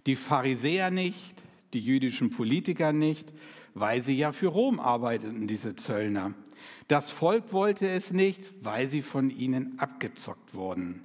Die 0.07 0.17
Pharisäer 0.17 0.91
nicht, 0.91 1.35
die 1.73 1.81
jüdischen 1.81 2.31
Politiker 2.31 2.93
nicht, 2.93 3.33
weil 3.75 4.03
sie 4.03 4.17
ja 4.17 4.33
für 4.33 4.49
Rom 4.49 4.81
arbeiteten, 4.81 5.47
diese 5.47 5.77
Zöllner. 5.77 6.35
Das 6.89 7.11
Volk 7.11 7.53
wollte 7.53 7.89
es 7.89 8.13
nicht, 8.13 8.53
weil 8.63 8.89
sie 8.89 9.03
von 9.03 9.31
ihnen 9.31 9.79
abgezockt 9.79 10.55
wurden. 10.55 11.05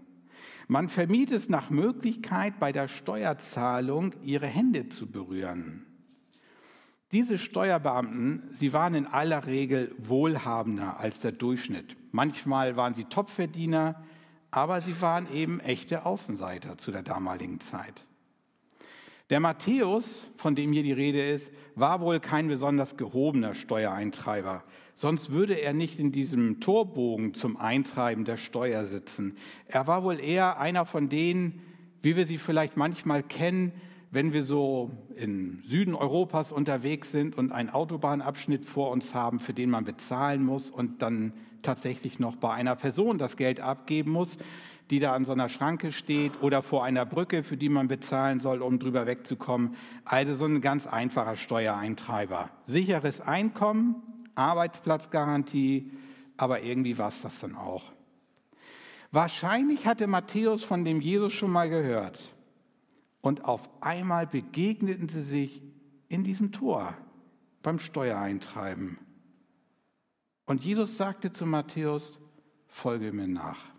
Man 0.68 0.88
vermied 0.88 1.32
es 1.32 1.50
nach 1.50 1.70
Möglichkeit, 1.70 2.60
bei 2.60 2.72
der 2.72 2.88
Steuerzahlung 2.88 4.14
ihre 4.24 4.48
Hände 4.48 4.90
zu 4.90 5.08
berühren. 5.08 5.86
Diese 7.12 7.38
Steuerbeamten, 7.38 8.44
sie 8.50 8.74
waren 8.74 8.96
in 8.96 9.06
aller 9.06 9.46
Regel 9.46 9.94
wohlhabender 10.00 11.00
als 11.00 11.20
der 11.20 11.32
Durchschnitt. 11.32 11.96
Manchmal 12.12 12.76
waren 12.76 12.96
sie 12.96 13.04
Topverdiener, 13.04 14.04
aber 14.50 14.82
sie 14.82 15.00
waren 15.02 15.32
eben 15.32 15.60
echte 15.60 16.06
Außenseiter 16.06 16.78
zu 16.78 16.92
der 16.92 17.04
damaligen 17.04 17.60
Zeit. 17.60 18.08
Der 19.34 19.40
Matthäus, 19.40 20.28
von 20.38 20.54
dem 20.54 20.72
hier 20.74 20.84
die 20.84 20.92
Rede 20.92 21.28
ist, 21.28 21.52
war 21.74 22.02
wohl 22.02 22.20
kein 22.20 22.50
besonders 22.50 22.98
gehobener 22.98 23.56
Steuereintreiber. 23.56 24.64
Sonst 24.94 25.32
würde 25.32 25.56
er 25.56 25.74
nicht 25.74 25.98
in 25.98 26.12
diesem 26.12 26.60
Torbogen 26.60 27.34
zum 27.34 27.58
Eintreiben 27.58 28.26
der 28.26 28.38
Steuer 28.38 28.86
sitzen. 28.86 29.36
Er 29.66 29.88
war 29.88 30.04
wohl 30.04 30.20
eher 30.20 30.60
einer 30.60 30.86
von 30.86 31.10
denen, 31.10 31.64
wie 32.04 32.16
wir 32.16 32.28
sie 32.28 32.38
vielleicht 32.38 32.78
manchmal 32.78 33.24
kennen, 33.24 33.72
wenn 34.12 34.34
wir 34.34 34.44
so 34.44 34.92
im 35.16 35.64
Süden 35.64 35.96
Europas 35.96 36.52
unterwegs 36.52 37.12
sind 37.12 37.36
und 37.36 37.52
einen 37.52 37.72
Autobahnabschnitt 37.72 38.66
vor 38.66 38.92
uns 38.92 39.16
haben, 39.16 39.40
für 39.40 39.56
den 39.56 39.72
man 39.72 39.84
bezahlen 39.84 40.44
muss 40.44 40.70
und 40.70 41.02
dann 41.02 41.34
tatsächlich 41.64 42.20
noch 42.20 42.36
bei 42.36 42.54
einer 42.54 42.76
Person 42.76 43.18
das 43.18 43.36
Geld 43.36 43.62
abgeben 43.62 44.12
muss, 44.12 44.38
die 44.94 45.00
da 45.00 45.16
an 45.16 45.26
so 45.26 45.32
einer 45.32 45.50
Schranke 45.50 45.92
steht 45.92 46.44
oder 46.44 46.62
vor 46.62 46.84
einer 46.84 47.04
Brücke, 47.04 47.42
für 47.42 47.58
die 47.58 47.68
man 47.68 47.88
bezahlen 47.88 48.42
soll, 48.42 48.62
um 48.62 48.78
drüber 48.78 49.08
wegzukommen. 49.08 49.76
Also 50.06 50.36
so 50.36 50.46
ein 50.46 50.62
ganz 50.62 50.86
einfacher 50.86 51.36
Steuereintreiber. 51.36 52.52
Sicheres 52.68 53.20
Einkommen, 53.20 54.04
Arbeitsplatzgarantie, 54.36 55.92
aber 56.38 56.62
irgendwie 56.62 57.00
war 57.00 57.08
es 57.08 57.24
das 57.24 57.40
dann 57.40 57.56
auch. 57.56 57.92
Wahrscheinlich 59.12 59.88
hatte 59.88 60.06
Matthäus 60.06 60.64
von 60.64 60.86
dem 60.86 61.02
Jesus 61.02 61.34
schon 61.34 61.50
mal 61.50 61.72
gehört. 61.72 62.32
Und 63.22 63.46
auf 63.46 63.68
einmal 63.82 64.28
begegneten 64.28 65.10
sie 65.10 65.24
sich 65.24 65.64
in 66.08 66.24
diesem 66.24 66.52
Tor 66.52 66.96
beim 67.64 67.80
Steuereintreiben. 67.80 69.00
Und 70.46 70.64
Jesus 70.64 70.98
sagte 70.98 71.32
zu 71.32 71.48
Matthäus, 71.48 72.20
folge 72.68 73.12
mir 73.12 73.28
nach. 73.28 73.73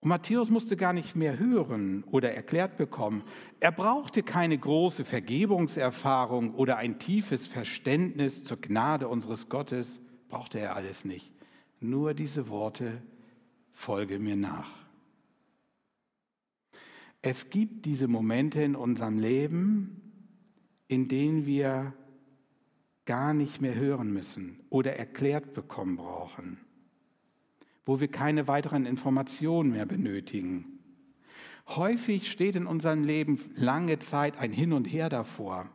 Und 0.00 0.08
Matthäus 0.10 0.50
musste 0.50 0.76
gar 0.76 0.92
nicht 0.92 1.16
mehr 1.16 1.38
hören 1.38 2.04
oder 2.04 2.32
erklärt 2.32 2.76
bekommen. 2.76 3.24
Er 3.60 3.72
brauchte 3.72 4.22
keine 4.22 4.56
große 4.56 5.04
Vergebungserfahrung 5.04 6.54
oder 6.54 6.76
ein 6.76 6.98
tiefes 6.98 7.46
Verständnis 7.46 8.44
zur 8.44 8.60
Gnade 8.60 9.08
unseres 9.08 9.48
Gottes, 9.48 10.00
brauchte 10.28 10.58
er 10.58 10.76
alles 10.76 11.04
nicht. 11.04 11.32
Nur 11.80 12.14
diese 12.14 12.48
Worte, 12.48 13.02
folge 13.72 14.18
mir 14.18 14.36
nach. 14.36 14.70
Es 17.22 17.50
gibt 17.50 17.86
diese 17.86 18.06
Momente 18.06 18.62
in 18.62 18.76
unserem 18.76 19.18
Leben, 19.18 20.00
in 20.88 21.08
denen 21.08 21.46
wir 21.46 21.92
gar 23.04 23.34
nicht 23.34 23.60
mehr 23.60 23.74
hören 23.74 24.12
müssen 24.12 24.60
oder 24.70 24.96
erklärt 24.96 25.54
bekommen 25.54 25.96
brauchen, 25.96 26.58
wo 27.86 28.00
wir 28.00 28.08
keine 28.08 28.48
weiteren 28.48 28.84
Informationen 28.84 29.70
mehr 29.70 29.86
benötigen. 29.86 30.80
Häufig 31.68 32.30
steht 32.30 32.56
in 32.56 32.66
unserem 32.66 33.04
Leben 33.04 33.40
lange 33.54 33.98
Zeit 33.98 34.38
ein 34.38 34.52
Hin 34.52 34.72
und 34.72 34.84
Her 34.84 35.08
davor. 35.08 35.70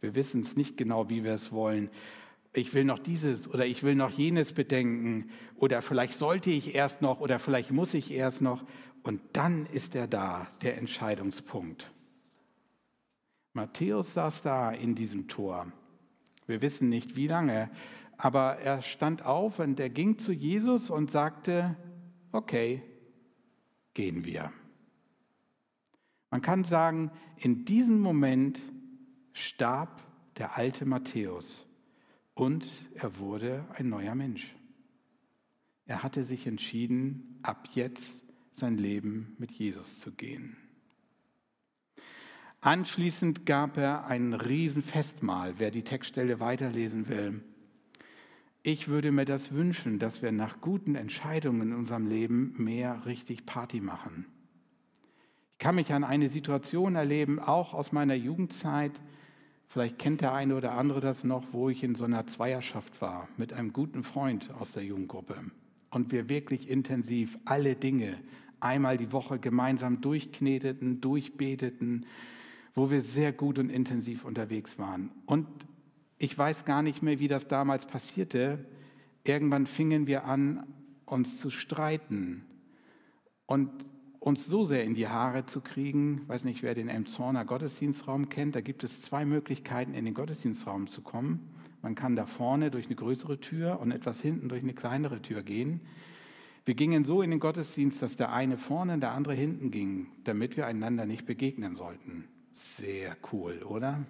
Wir 0.00 0.14
wissen 0.14 0.42
es 0.42 0.56
nicht 0.56 0.76
genau, 0.76 1.08
wie 1.08 1.24
wir 1.24 1.32
es 1.32 1.50
wollen. 1.50 1.90
Ich 2.52 2.72
will 2.74 2.84
noch 2.84 2.98
dieses 2.98 3.48
oder 3.48 3.66
ich 3.66 3.82
will 3.82 3.94
noch 3.94 4.10
jenes 4.10 4.52
bedenken 4.52 5.30
oder 5.56 5.82
vielleicht 5.82 6.14
sollte 6.14 6.50
ich 6.50 6.74
erst 6.74 7.02
noch 7.02 7.20
oder 7.20 7.38
vielleicht 7.38 7.72
muss 7.72 7.94
ich 7.94 8.12
erst 8.12 8.42
noch. 8.42 8.64
Und 9.02 9.20
dann 9.32 9.66
ist 9.66 9.94
er 9.94 10.06
da, 10.06 10.48
der 10.62 10.78
Entscheidungspunkt. 10.78 11.90
Matthäus 13.54 14.14
saß 14.14 14.42
da 14.42 14.70
in 14.70 14.94
diesem 14.94 15.28
Tor. 15.28 15.72
Wir 16.46 16.60
wissen 16.60 16.88
nicht 16.88 17.16
wie 17.16 17.26
lange, 17.26 17.70
aber 18.16 18.58
er 18.58 18.82
stand 18.82 19.24
auf 19.24 19.58
und 19.58 19.78
er 19.80 19.90
ging 19.90 20.18
zu 20.18 20.32
Jesus 20.32 20.90
und 20.90 21.10
sagte, 21.10 21.76
okay, 22.32 22.82
gehen 23.94 24.24
wir. 24.24 24.52
Man 26.30 26.42
kann 26.42 26.64
sagen, 26.64 27.10
in 27.36 27.64
diesem 27.64 28.00
Moment 28.00 28.60
starb 29.32 30.02
der 30.36 30.56
alte 30.56 30.84
Matthäus 30.84 31.66
und 32.34 32.66
er 32.94 33.18
wurde 33.18 33.64
ein 33.74 33.88
neuer 33.88 34.14
Mensch. 34.14 34.54
Er 35.86 36.02
hatte 36.02 36.24
sich 36.24 36.46
entschieden, 36.46 37.38
ab 37.42 37.68
jetzt 37.74 38.22
sein 38.52 38.76
Leben 38.76 39.36
mit 39.38 39.52
Jesus 39.52 40.00
zu 40.00 40.12
gehen. 40.12 40.56
Anschließend 42.60 43.44
gab 43.44 43.76
er 43.76 44.06
ein 44.06 44.32
Riesenfestmahl, 44.32 45.58
wer 45.58 45.70
die 45.70 45.84
Textstelle 45.84 46.40
weiterlesen 46.40 47.08
will. 47.08 47.44
Ich 48.66 48.88
würde 48.88 49.12
mir 49.12 49.26
das 49.26 49.52
wünschen, 49.52 49.98
dass 49.98 50.22
wir 50.22 50.32
nach 50.32 50.62
guten 50.62 50.94
Entscheidungen 50.94 51.60
in 51.60 51.74
unserem 51.74 52.06
Leben 52.06 52.54
mehr 52.56 53.04
richtig 53.04 53.44
Party 53.44 53.82
machen. 53.82 54.24
Ich 55.52 55.58
kann 55.58 55.74
mich 55.74 55.92
an 55.92 56.02
eine 56.02 56.30
Situation 56.30 56.94
erleben, 56.94 57.40
auch 57.40 57.74
aus 57.74 57.92
meiner 57.92 58.14
Jugendzeit, 58.14 58.92
vielleicht 59.68 59.98
kennt 59.98 60.22
der 60.22 60.32
eine 60.32 60.56
oder 60.56 60.72
andere 60.72 61.02
das 61.02 61.24
noch, 61.24 61.44
wo 61.52 61.68
ich 61.68 61.84
in 61.84 61.94
so 61.94 62.06
einer 62.06 62.26
Zweierschaft 62.26 63.02
war 63.02 63.28
mit 63.36 63.52
einem 63.52 63.74
guten 63.74 64.02
Freund 64.02 64.50
aus 64.58 64.72
der 64.72 64.82
Jugendgruppe 64.82 65.36
und 65.90 66.10
wir 66.10 66.30
wirklich 66.30 66.70
intensiv 66.70 67.38
alle 67.44 67.74
Dinge 67.74 68.18
einmal 68.60 68.96
die 68.96 69.12
Woche 69.12 69.38
gemeinsam 69.38 70.00
durchkneteten, 70.00 71.02
durchbeteten, 71.02 72.06
wo 72.74 72.90
wir 72.90 73.02
sehr 73.02 73.34
gut 73.34 73.58
und 73.58 73.68
intensiv 73.68 74.24
unterwegs 74.24 74.78
waren. 74.78 75.10
Und 75.26 75.48
ich 76.24 76.36
weiß 76.36 76.64
gar 76.64 76.80
nicht 76.80 77.02
mehr, 77.02 77.20
wie 77.20 77.28
das 77.28 77.48
damals 77.48 77.86
passierte. 77.86 78.64
irgendwann 79.24 79.66
fingen 79.66 80.06
wir 80.06 80.24
an, 80.24 80.66
uns 81.06 81.38
zu 81.38 81.50
streiten 81.50 82.44
und 83.46 83.70
uns 84.20 84.46
so 84.46 84.64
sehr 84.64 84.84
in 84.84 84.94
die 84.94 85.08
Haare 85.08 85.44
zu 85.44 85.60
kriegen. 85.60 86.22
Ich 86.22 86.28
weiß 86.28 86.44
nicht, 86.44 86.62
wer 86.62 86.74
den 86.74 86.88
Elmzorner 86.88 87.44
Gottesdienstraum 87.44 88.30
kennt. 88.30 88.56
Da 88.56 88.62
gibt 88.62 88.84
es 88.84 89.02
zwei 89.02 89.26
Möglichkeiten, 89.26 89.92
in 89.92 90.06
den 90.06 90.14
Gottesdienstraum 90.14 90.86
zu 90.86 91.02
kommen. 91.02 91.50
Man 91.82 91.94
kann 91.94 92.16
da 92.16 92.24
vorne 92.24 92.70
durch 92.70 92.86
eine 92.86 92.96
größere 92.96 93.38
Tür 93.38 93.80
und 93.80 93.92
etwas 93.92 94.22
hinten 94.22 94.48
durch 94.48 94.62
eine 94.62 94.72
kleinere 94.72 95.20
Tür 95.20 95.42
gehen. 95.42 95.82
Wir 96.64 96.74
gingen 96.74 97.04
so 97.04 97.20
in 97.20 97.30
den 97.30 97.40
Gottesdienst, 97.40 98.00
dass 98.00 98.16
der 98.16 98.32
eine 98.32 98.56
vorne 98.56 98.94
und 98.94 99.00
der 99.00 99.12
andere 99.12 99.34
hinten 99.34 99.70
ging, 99.70 100.06
damit 100.24 100.56
wir 100.56 100.66
einander 100.66 101.04
nicht 101.04 101.26
begegnen 101.26 101.76
sollten. 101.76 102.24
Sehr 102.52 103.14
cool, 103.30 103.62
oder? 103.62 104.06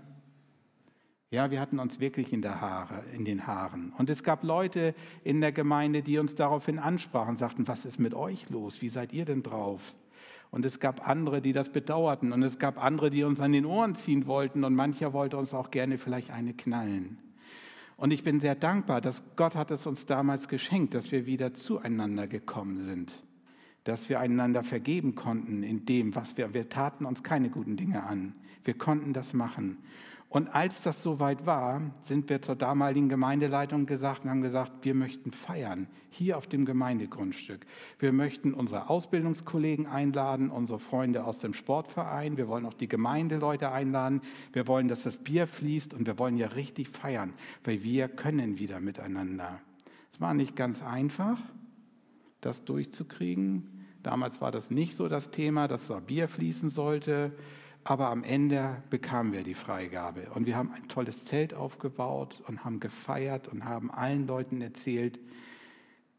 Ja, 1.30 1.50
wir 1.50 1.60
hatten 1.60 1.78
uns 1.78 2.00
wirklich 2.00 2.32
in, 2.32 2.44
Haare, 2.44 3.02
in 3.12 3.24
den 3.24 3.46
Haaren. 3.46 3.92
Und 3.98 4.08
es 4.08 4.22
gab 4.22 4.44
Leute 4.44 4.94
in 5.24 5.40
der 5.40 5.52
Gemeinde, 5.52 6.02
die 6.02 6.18
uns 6.18 6.34
daraufhin 6.34 6.78
ansprachen, 6.78 7.36
sagten, 7.36 7.66
was 7.66 7.84
ist 7.84 7.98
mit 7.98 8.14
euch 8.14 8.48
los? 8.50 8.82
Wie 8.82 8.88
seid 8.88 9.12
ihr 9.12 9.24
denn 9.24 9.42
drauf? 9.42 9.94
Und 10.50 10.64
es 10.64 10.78
gab 10.78 11.08
andere, 11.08 11.42
die 11.42 11.52
das 11.52 11.70
bedauerten. 11.70 12.32
Und 12.32 12.42
es 12.44 12.60
gab 12.60 12.82
andere, 12.82 13.10
die 13.10 13.24
uns 13.24 13.40
an 13.40 13.52
den 13.52 13.66
Ohren 13.66 13.96
ziehen 13.96 14.26
wollten. 14.26 14.62
Und 14.62 14.74
mancher 14.74 15.12
wollte 15.12 15.36
uns 15.36 15.52
auch 15.54 15.72
gerne 15.72 15.98
vielleicht 15.98 16.30
eine 16.30 16.54
knallen. 16.54 17.18
Und 17.96 18.10
ich 18.10 18.24
bin 18.24 18.40
sehr 18.40 18.54
dankbar, 18.54 19.00
dass 19.00 19.22
Gott 19.36 19.54
hat 19.54 19.70
es 19.70 19.86
uns 19.86 20.06
damals 20.06 20.48
geschenkt, 20.48 20.94
dass 20.94 21.12
wir 21.12 21.26
wieder 21.26 21.54
zueinander 21.54 22.26
gekommen 22.26 22.84
sind, 22.84 23.22
dass 23.84 24.08
wir 24.08 24.20
einander 24.20 24.62
vergeben 24.62 25.14
konnten 25.14 25.62
in 25.62 25.84
dem, 25.86 26.14
was 26.14 26.36
wir, 26.36 26.54
wir 26.54 26.68
taten 26.68 27.04
uns 27.04 27.22
keine 27.22 27.50
guten 27.50 27.76
Dinge 27.76 28.04
an. 28.04 28.34
Wir 28.64 28.74
konnten 28.74 29.12
das 29.12 29.32
machen. 29.32 29.78
Und 30.34 30.52
als 30.52 30.80
das 30.80 31.00
soweit 31.00 31.46
war, 31.46 31.80
sind 32.06 32.28
wir 32.28 32.42
zur 32.42 32.56
damaligen 32.56 33.08
Gemeindeleitung 33.08 33.86
gesagt 33.86 34.24
und 34.24 34.30
haben 34.30 34.42
gesagt, 34.42 34.84
wir 34.84 34.92
möchten 34.92 35.30
feiern 35.30 35.86
hier 36.10 36.36
auf 36.36 36.48
dem 36.48 36.64
Gemeindegrundstück. 36.64 37.64
Wir 38.00 38.12
möchten 38.12 38.52
unsere 38.52 38.90
Ausbildungskollegen 38.90 39.86
einladen, 39.86 40.50
unsere 40.50 40.80
Freunde 40.80 41.22
aus 41.22 41.38
dem 41.38 41.54
Sportverein. 41.54 42.36
Wir 42.36 42.48
wollen 42.48 42.66
auch 42.66 42.74
die 42.74 42.88
Gemeindeleute 42.88 43.70
einladen. 43.70 44.22
Wir 44.52 44.66
wollen, 44.66 44.88
dass 44.88 45.04
das 45.04 45.18
Bier 45.18 45.46
fließt 45.46 45.94
und 45.94 46.04
wir 46.08 46.18
wollen 46.18 46.36
ja 46.36 46.48
richtig 46.48 46.88
feiern, 46.88 47.32
weil 47.62 47.84
wir 47.84 48.08
können 48.08 48.58
wieder 48.58 48.80
miteinander. 48.80 49.60
Es 50.10 50.20
war 50.20 50.34
nicht 50.34 50.56
ganz 50.56 50.82
einfach, 50.82 51.38
das 52.40 52.64
durchzukriegen. 52.64 53.86
Damals 54.02 54.40
war 54.40 54.50
das 54.50 54.72
nicht 54.72 54.96
so 54.96 55.06
das 55.06 55.30
Thema, 55.30 55.68
dass 55.68 55.86
da 55.86 56.00
Bier 56.00 56.26
fließen 56.26 56.70
sollte. 56.70 57.30
Aber 57.84 58.08
am 58.08 58.24
Ende 58.24 58.82
bekamen 58.88 59.34
wir 59.34 59.42
die 59.42 59.54
Freigabe 59.54 60.30
und 60.34 60.46
wir 60.46 60.56
haben 60.56 60.72
ein 60.72 60.88
tolles 60.88 61.24
Zelt 61.24 61.52
aufgebaut 61.52 62.42
und 62.46 62.64
haben 62.64 62.80
gefeiert 62.80 63.46
und 63.46 63.66
haben 63.66 63.90
allen 63.90 64.26
Leuten 64.26 64.62
erzählt, 64.62 65.20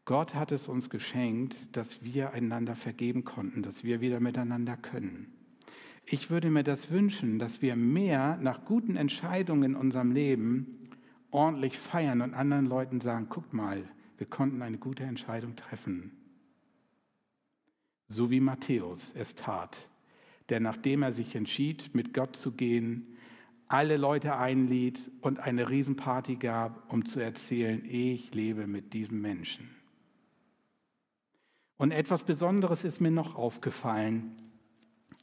Gott 0.04 0.36
hat 0.36 0.52
es 0.52 0.68
uns 0.68 0.88
geschenkt, 0.88 1.56
dass 1.72 2.04
wir 2.04 2.30
einander 2.30 2.76
vergeben 2.76 3.24
konnten, 3.24 3.64
dass 3.64 3.82
wir 3.82 4.00
wieder 4.00 4.20
miteinander 4.20 4.76
können. 4.76 5.32
Ich 6.04 6.30
würde 6.30 6.50
mir 6.50 6.62
das 6.62 6.92
wünschen, 6.92 7.40
dass 7.40 7.60
wir 7.60 7.74
mehr 7.74 8.38
nach 8.40 8.64
guten 8.64 8.94
Entscheidungen 8.94 9.72
in 9.72 9.74
unserem 9.74 10.12
Leben 10.12 10.88
ordentlich 11.32 11.80
feiern 11.80 12.20
und 12.20 12.34
anderen 12.34 12.66
Leuten 12.66 13.00
sagen, 13.00 13.28
guckt 13.28 13.52
mal, 13.52 13.82
wir 14.18 14.28
konnten 14.28 14.62
eine 14.62 14.78
gute 14.78 15.02
Entscheidung 15.02 15.56
treffen. 15.56 16.12
So 18.06 18.30
wie 18.30 18.38
Matthäus 18.38 19.10
es 19.16 19.34
tat 19.34 19.88
der 20.48 20.60
nachdem 20.60 21.02
er 21.02 21.12
sich 21.12 21.34
entschied, 21.34 21.94
mit 21.94 22.14
Gott 22.14 22.36
zu 22.36 22.52
gehen, 22.52 23.16
alle 23.68 23.96
Leute 23.96 24.36
einlied 24.36 25.00
und 25.20 25.40
eine 25.40 25.68
Riesenparty 25.68 26.36
gab, 26.36 26.92
um 26.92 27.04
zu 27.04 27.20
erzählen, 27.20 27.82
ich 27.84 28.32
lebe 28.34 28.66
mit 28.66 28.92
diesem 28.94 29.20
Menschen. 29.20 29.68
Und 31.76 31.90
etwas 31.90 32.24
Besonderes 32.24 32.84
ist 32.84 33.00
mir 33.00 33.10
noch 33.10 33.34
aufgefallen. 33.34 34.36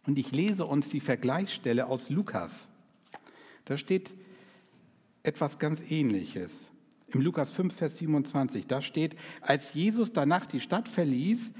Und 0.05 0.19
ich 0.19 0.31
lese 0.31 0.65
uns 0.65 0.89
die 0.89 0.99
Vergleichsstelle 0.99 1.87
aus 1.87 2.09
Lukas. 2.09 2.67
Da 3.65 3.77
steht 3.77 4.11
etwas 5.23 5.57
ganz 5.57 5.81
Ähnliches. 5.89 6.69
Im 7.07 7.21
Lukas 7.21 7.51
5, 7.51 7.73
Vers 7.73 7.97
27, 7.99 8.67
da 8.67 8.81
steht, 8.81 9.15
als 9.41 9.73
Jesus 9.73 10.11
danach 10.11 10.45
die 10.45 10.59
Stadt 10.59 10.89
verließ, 10.89 11.53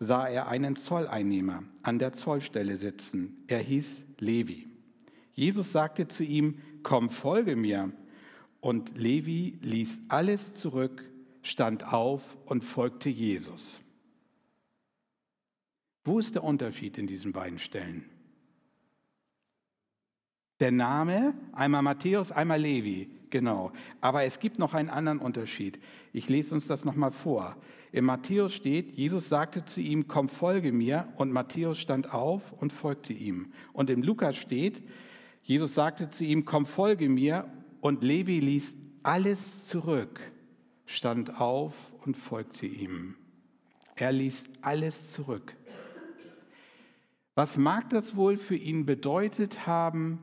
sah 0.00 0.26
er 0.26 0.48
einen 0.48 0.76
Zolleinnehmer 0.76 1.62
an 1.82 1.98
der 1.98 2.14
Zollstelle 2.14 2.76
sitzen. 2.76 3.44
Er 3.46 3.58
hieß 3.60 4.00
Levi. 4.18 4.66
Jesus 5.34 5.72
sagte 5.72 6.08
zu 6.08 6.24
ihm, 6.24 6.58
komm, 6.82 7.10
folge 7.10 7.54
mir. 7.54 7.92
Und 8.60 8.96
Levi 8.96 9.58
ließ 9.60 10.00
alles 10.08 10.54
zurück, 10.54 11.04
stand 11.42 11.92
auf 11.92 12.22
und 12.46 12.64
folgte 12.64 13.10
Jesus. 13.10 13.80
Wo 16.04 16.18
ist 16.18 16.34
der 16.34 16.44
Unterschied 16.44 16.96
in 16.98 17.06
diesen 17.06 17.32
beiden 17.32 17.58
Stellen? 17.58 18.08
Der 20.60 20.70
Name, 20.70 21.34
einmal 21.52 21.82
Matthäus, 21.82 22.32
einmal 22.32 22.60
Levi, 22.60 23.10
genau. 23.30 23.72
Aber 24.00 24.24
es 24.24 24.40
gibt 24.40 24.58
noch 24.58 24.74
einen 24.74 24.90
anderen 24.90 25.18
Unterschied. 25.18 25.80
Ich 26.12 26.28
lese 26.28 26.54
uns 26.54 26.66
das 26.66 26.84
nochmal 26.84 27.12
vor. 27.12 27.56
In 27.92 28.04
Matthäus 28.04 28.54
steht, 28.54 28.92
Jesus 28.92 29.28
sagte 29.28 29.64
zu 29.64 29.80
ihm, 29.80 30.06
komm, 30.06 30.28
folge 30.28 30.72
mir. 30.72 31.08
Und 31.16 31.32
Matthäus 31.32 31.78
stand 31.78 32.14
auf 32.14 32.52
und 32.52 32.72
folgte 32.72 33.12
ihm. 33.12 33.52
Und 33.72 33.90
im 33.90 34.02
Lukas 34.02 34.36
steht, 34.36 34.82
Jesus 35.42 35.74
sagte 35.74 36.10
zu 36.10 36.24
ihm, 36.24 36.44
komm, 36.44 36.66
folge 36.66 37.08
mir. 37.08 37.50
Und 37.80 38.04
Levi 38.04 38.40
ließ 38.40 38.76
alles 39.02 39.66
zurück, 39.66 40.20
stand 40.86 41.40
auf 41.40 41.74
und 42.04 42.16
folgte 42.16 42.66
ihm. 42.66 43.16
Er 43.96 44.12
ließ 44.12 44.44
alles 44.62 45.12
zurück. 45.12 45.56
Was 47.34 47.56
mag 47.56 47.88
das 47.90 48.16
wohl 48.16 48.36
für 48.36 48.56
ihn 48.56 48.86
bedeutet 48.86 49.66
haben, 49.66 50.20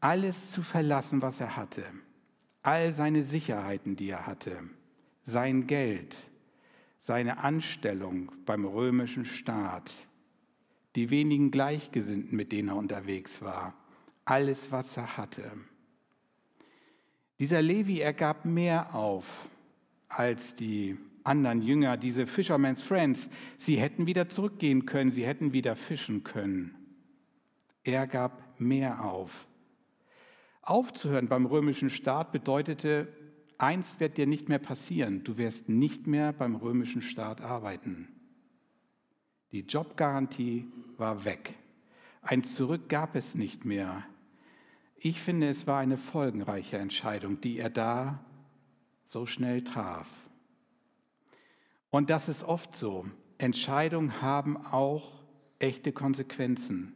alles 0.00 0.52
zu 0.52 0.62
verlassen, 0.62 1.22
was 1.22 1.40
er 1.40 1.56
hatte? 1.56 1.84
All 2.64 2.94
seine 2.94 3.22
Sicherheiten, 3.22 3.94
die 3.94 4.08
er 4.08 4.26
hatte, 4.26 4.58
sein 5.22 5.66
Geld, 5.66 6.16
seine 6.98 7.44
Anstellung 7.44 8.32
beim 8.46 8.64
römischen 8.64 9.26
Staat, 9.26 9.92
die 10.96 11.10
wenigen 11.10 11.50
Gleichgesinnten, 11.50 12.34
mit 12.34 12.52
denen 12.52 12.70
er 12.70 12.76
unterwegs 12.76 13.42
war, 13.42 13.74
alles, 14.24 14.72
was 14.72 14.96
er 14.96 15.18
hatte. 15.18 15.52
Dieser 17.38 17.60
Levi, 17.60 18.00
er 18.00 18.14
gab 18.14 18.46
mehr 18.46 18.94
auf 18.94 19.26
als 20.08 20.54
die 20.54 20.96
anderen 21.22 21.60
Jünger, 21.60 21.98
diese 21.98 22.26
Fisherman's 22.26 22.82
Friends. 22.82 23.28
Sie 23.58 23.76
hätten 23.76 24.06
wieder 24.06 24.30
zurückgehen 24.30 24.86
können, 24.86 25.10
sie 25.10 25.26
hätten 25.26 25.52
wieder 25.52 25.76
fischen 25.76 26.24
können. 26.24 26.74
Er 27.82 28.06
gab 28.06 28.58
mehr 28.58 29.04
auf. 29.04 29.46
Aufzuhören 30.66 31.28
beim 31.28 31.44
römischen 31.44 31.90
Staat 31.90 32.32
bedeutete, 32.32 33.08
eins 33.58 34.00
wird 34.00 34.16
dir 34.16 34.26
nicht 34.26 34.48
mehr 34.48 34.58
passieren, 34.58 35.22
du 35.22 35.36
wirst 35.36 35.68
nicht 35.68 36.06
mehr 36.06 36.32
beim 36.32 36.56
römischen 36.56 37.02
Staat 37.02 37.42
arbeiten. 37.42 38.08
Die 39.52 39.60
Jobgarantie 39.60 40.66
war 40.96 41.24
weg. 41.24 41.54
Ein 42.22 42.44
Zurück 42.44 42.88
gab 42.88 43.14
es 43.14 43.34
nicht 43.34 43.64
mehr. 43.64 44.04
Ich 44.96 45.20
finde, 45.20 45.48
es 45.48 45.66
war 45.66 45.80
eine 45.80 45.98
folgenreiche 45.98 46.78
Entscheidung, 46.78 47.42
die 47.42 47.58
er 47.58 47.68
da 47.68 48.24
so 49.04 49.26
schnell 49.26 49.62
traf. 49.62 50.08
Und 51.90 52.08
das 52.08 52.28
ist 52.28 52.42
oft 52.42 52.74
so. 52.74 53.04
Entscheidungen 53.36 54.22
haben 54.22 54.56
auch 54.56 55.22
echte 55.58 55.92
Konsequenzen. 55.92 56.94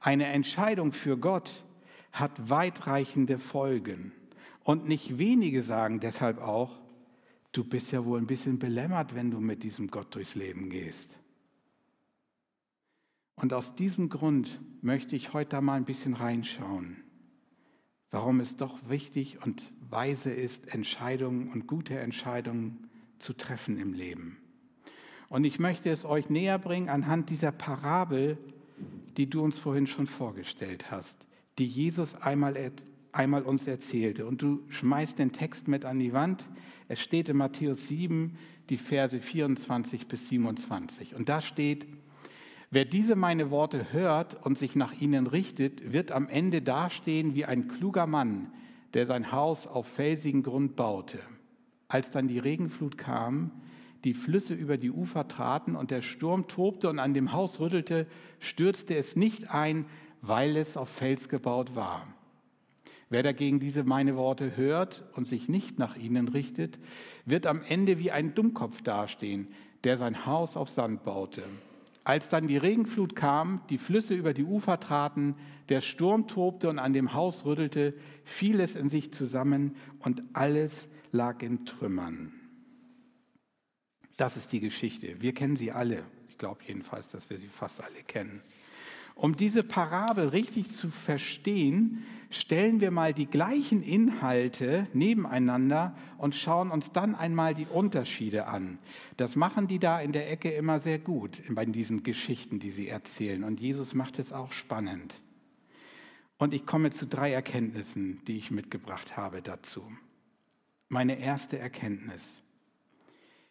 Eine 0.00 0.26
Entscheidung 0.26 0.92
für 0.92 1.16
Gott 1.16 1.64
hat 2.12 2.50
weitreichende 2.50 3.38
Folgen. 3.38 4.12
Und 4.64 4.86
nicht 4.88 5.18
wenige 5.18 5.62
sagen 5.62 6.00
deshalb 6.00 6.38
auch, 6.38 6.78
du 7.52 7.64
bist 7.64 7.92
ja 7.92 8.04
wohl 8.04 8.18
ein 8.18 8.26
bisschen 8.26 8.58
belämmert, 8.58 9.14
wenn 9.14 9.30
du 9.30 9.40
mit 9.40 9.62
diesem 9.62 9.88
Gott 9.88 10.14
durchs 10.14 10.34
Leben 10.34 10.70
gehst. 10.70 11.18
Und 13.36 13.54
aus 13.54 13.74
diesem 13.74 14.10
Grund 14.10 14.60
möchte 14.82 15.16
ich 15.16 15.32
heute 15.32 15.60
mal 15.60 15.74
ein 15.74 15.86
bisschen 15.86 16.14
reinschauen, 16.14 16.98
warum 18.10 18.40
es 18.40 18.56
doch 18.56 18.78
wichtig 18.88 19.44
und 19.44 19.64
weise 19.88 20.30
ist, 20.30 20.74
Entscheidungen 20.74 21.48
und 21.48 21.66
gute 21.66 21.98
Entscheidungen 21.98 22.90
zu 23.18 23.32
treffen 23.32 23.78
im 23.78 23.94
Leben. 23.94 24.38
Und 25.28 25.44
ich 25.44 25.58
möchte 25.58 25.90
es 25.90 26.04
euch 26.04 26.28
näher 26.28 26.58
bringen 26.58 26.88
anhand 26.88 27.30
dieser 27.30 27.52
Parabel, 27.52 28.36
die 29.16 29.30
du 29.30 29.42
uns 29.42 29.58
vorhin 29.58 29.86
schon 29.86 30.06
vorgestellt 30.06 30.90
hast, 30.90 31.16
die 31.60 31.66
Jesus 31.66 32.14
einmal 32.14 32.56
einmal 33.12 33.42
uns 33.42 33.66
erzählte. 33.66 34.24
Und 34.24 34.40
du 34.40 34.62
schmeißt 34.68 35.18
den 35.18 35.32
Text 35.32 35.68
mit 35.68 35.84
an 35.84 35.98
die 35.98 36.12
Wand. 36.12 36.48
Es 36.88 37.00
steht 37.00 37.28
in 37.28 37.36
Matthäus 37.36 37.86
7, 37.88 38.36
die 38.70 38.78
Verse 38.78 39.20
24 39.20 40.06
bis 40.06 40.28
27. 40.28 41.14
Und 41.14 41.28
da 41.28 41.40
steht, 41.40 41.86
wer 42.70 42.84
diese 42.86 43.14
meine 43.14 43.50
Worte 43.50 43.92
hört 43.92 44.46
und 44.46 44.56
sich 44.56 44.74
nach 44.74 45.00
ihnen 45.00 45.26
richtet, 45.26 45.92
wird 45.92 46.12
am 46.12 46.28
Ende 46.28 46.62
dastehen 46.62 47.34
wie 47.34 47.44
ein 47.44 47.68
kluger 47.68 48.06
Mann, 48.06 48.52
der 48.94 49.04
sein 49.04 49.30
Haus 49.30 49.66
auf 49.66 49.86
felsigen 49.86 50.42
Grund 50.42 50.76
baute. 50.76 51.18
als 51.88 52.10
dann 52.10 52.28
die 52.28 52.38
Regenflut 52.38 52.96
kam, 52.96 53.50
die 54.04 54.14
Flüsse 54.14 54.54
über 54.54 54.78
die 54.78 54.92
Ufer 54.92 55.26
traten 55.28 55.74
und 55.74 55.90
der 55.90 56.02
Sturm 56.02 56.46
tobte 56.46 56.88
und 56.88 57.00
an 57.00 57.14
dem 57.14 57.32
Haus 57.32 57.58
rüttelte, 57.58 58.06
stürzte 58.38 58.94
es 58.94 59.16
nicht 59.16 59.50
ein, 59.50 59.86
weil 60.22 60.56
es 60.56 60.76
auf 60.76 60.88
Fels 60.88 61.28
gebaut 61.28 61.74
war. 61.74 62.06
Wer 63.08 63.24
dagegen 63.24 63.58
diese 63.58 63.82
meine 63.82 64.16
Worte 64.16 64.56
hört 64.56 65.04
und 65.14 65.26
sich 65.26 65.48
nicht 65.48 65.78
nach 65.78 65.96
ihnen 65.96 66.28
richtet, 66.28 66.78
wird 67.24 67.46
am 67.46 67.62
Ende 67.62 67.98
wie 67.98 68.12
ein 68.12 68.34
Dummkopf 68.34 68.82
dastehen, 68.82 69.48
der 69.82 69.96
sein 69.96 70.26
Haus 70.26 70.56
auf 70.56 70.68
Sand 70.68 71.02
baute. 71.02 71.42
Als 72.04 72.28
dann 72.28 72.46
die 72.46 72.56
Regenflut 72.56 73.16
kam, 73.16 73.62
die 73.68 73.78
Flüsse 73.78 74.14
über 74.14 74.32
die 74.32 74.44
Ufer 74.44 74.78
traten, 74.78 75.34
der 75.68 75.80
Sturm 75.80 76.28
tobte 76.28 76.68
und 76.68 76.78
an 76.78 76.92
dem 76.92 77.12
Haus 77.12 77.44
rüttelte, 77.44 77.94
fiel 78.24 78.60
es 78.60 78.74
in 78.74 78.88
sich 78.88 79.12
zusammen 79.12 79.76
und 79.98 80.22
alles 80.32 80.88
lag 81.12 81.42
in 81.42 81.66
Trümmern. 81.66 82.32
Das 84.16 84.36
ist 84.36 84.52
die 84.52 84.60
Geschichte. 84.60 85.20
Wir 85.20 85.34
kennen 85.34 85.56
sie 85.56 85.72
alle. 85.72 86.04
Ich 86.28 86.38
glaube 86.38 86.60
jedenfalls, 86.66 87.08
dass 87.08 87.28
wir 87.28 87.38
sie 87.38 87.48
fast 87.48 87.82
alle 87.82 88.02
kennen. 88.06 88.42
Um 89.20 89.36
diese 89.36 89.62
Parabel 89.62 90.28
richtig 90.28 90.74
zu 90.74 90.88
verstehen, 90.88 92.06
stellen 92.30 92.80
wir 92.80 92.90
mal 92.90 93.12
die 93.12 93.26
gleichen 93.26 93.82
Inhalte 93.82 94.86
nebeneinander 94.94 95.94
und 96.16 96.34
schauen 96.34 96.70
uns 96.70 96.92
dann 96.92 97.14
einmal 97.14 97.52
die 97.52 97.66
Unterschiede 97.66 98.46
an. 98.46 98.78
Das 99.18 99.36
machen 99.36 99.68
die 99.68 99.78
da 99.78 100.00
in 100.00 100.12
der 100.12 100.30
Ecke 100.30 100.50
immer 100.50 100.80
sehr 100.80 100.98
gut 100.98 101.42
bei 101.50 101.66
diesen 101.66 102.02
Geschichten, 102.02 102.60
die 102.60 102.70
sie 102.70 102.88
erzählen. 102.88 103.44
Und 103.44 103.60
Jesus 103.60 103.92
macht 103.92 104.18
es 104.18 104.32
auch 104.32 104.52
spannend. 104.52 105.20
Und 106.38 106.54
ich 106.54 106.64
komme 106.64 106.90
zu 106.90 107.06
drei 107.06 107.30
Erkenntnissen, 107.30 108.24
die 108.26 108.38
ich 108.38 108.50
mitgebracht 108.50 109.18
habe 109.18 109.42
dazu. 109.42 109.84
Meine 110.88 111.20
erste 111.20 111.58
Erkenntnis. 111.58 112.40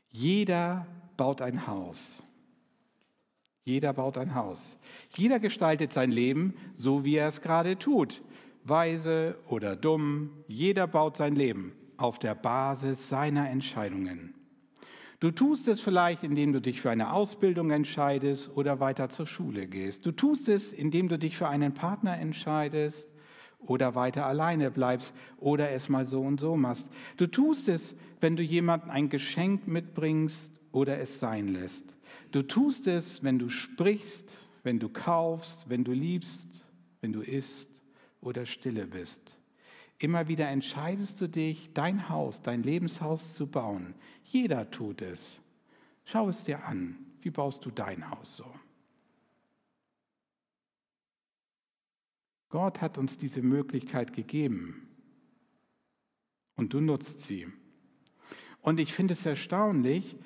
Jeder 0.10 0.88
baut 1.15 1.43
ein 1.43 1.67
Haus. 1.67 2.23
Jeder 3.69 3.93
baut 3.93 4.17
ein 4.17 4.34
Haus. 4.34 4.75
Jeder 5.15 5.39
gestaltet 5.39 5.93
sein 5.93 6.10
Leben 6.10 6.55
so, 6.75 7.05
wie 7.05 7.17
er 7.17 7.27
es 7.27 7.39
gerade 7.39 7.77
tut. 7.77 8.23
Weise 8.63 9.38
oder 9.47 9.75
dumm, 9.75 10.32
jeder 10.47 10.88
baut 10.88 11.17
sein 11.17 11.36
Leben 11.36 11.73
auf 11.95 12.17
der 12.17 12.34
Basis 12.34 13.10
seiner 13.10 13.47
Entscheidungen. 13.47 14.34
Du 15.19 15.29
tust 15.29 15.67
es 15.67 15.82
vielleicht, 15.82 16.23
indem 16.23 16.51
du 16.51 16.62
dich 16.62 16.82
für 16.82 16.89
eine 16.89 17.13
Ausbildung 17.13 17.69
entscheidest 17.69 18.49
oder 18.55 18.79
weiter 18.79 19.10
zur 19.10 19.27
Schule 19.27 19.67
gehst. 19.67 20.03
Du 20.03 20.13
tust 20.13 20.49
es, 20.49 20.73
indem 20.73 21.08
du 21.08 21.19
dich 21.19 21.38
für 21.38 21.47
einen 21.47 21.75
Partner 21.75 22.17
entscheidest 22.17 23.08
oder 23.60 23.93
weiter 23.93 24.25
alleine 24.25 24.71
bleibst 24.71 25.13
oder 25.38 25.69
es 25.69 25.89
mal 25.89 26.08
so 26.08 26.21
und 26.21 26.39
so 26.39 26.58
machst. 26.58 26.89
Du 27.17 27.27
tust 27.27 27.69
es, 27.69 27.93
wenn 28.19 28.36
du 28.36 28.41
jemandem 28.41 28.89
ein 28.89 29.10
Geschenk 29.10 29.67
mitbringst 29.67 30.51
oder 30.71 30.97
es 30.97 31.19
sein 31.19 31.49
lässt. 31.49 31.99
Du 32.32 32.44
tust 32.44 32.88
es, 32.88 33.24
wenn 33.24 33.39
du 33.39 33.50
sprichst, 33.50 34.38
wenn 34.63 34.80
du 34.80 34.89
kaufst, 34.89 35.70
wenn 35.70 35.84
du 35.84 35.92
liebst, 35.92 36.65
wenn 37.02 37.13
du 37.13 37.22
isst 37.22 37.82
oder 38.22 38.46
stille 38.46 38.86
bist. 38.86 39.38
Immer 39.98 40.28
wieder 40.28 40.48
entscheidest 40.48 41.20
du 41.20 41.28
dich, 41.28 41.72
dein 41.74 42.08
Haus, 42.10 42.42
dein 42.42 42.63
Lebenshaus 42.63 43.34
zu 43.34 43.48
bauen. 43.48 43.96
Jeder 44.24 44.70
tut 44.70 45.02
es. 45.02 45.42
Schau 46.06 46.30
es 46.30 46.44
dir 46.44 46.65
an. 46.65 46.98
Wie 47.22 47.32
baust 47.32 47.65
du 47.65 47.72
dein 47.72 48.10
Haus 48.10 48.38
so? 48.38 48.46
Gott 52.50 52.82
hat 52.82 52.98
uns 52.98 53.18
diese 53.18 53.42
Möglichkeit 53.42 54.13
gegeben 54.13 54.88
und 56.56 56.74
du 56.74 56.82
nutzt 56.82 57.22
sie. 57.22 57.48
Und 58.62 58.80
ich 58.80 58.94
finde 58.94 59.13
es 59.13 59.26
erstaunlich, 59.26 60.18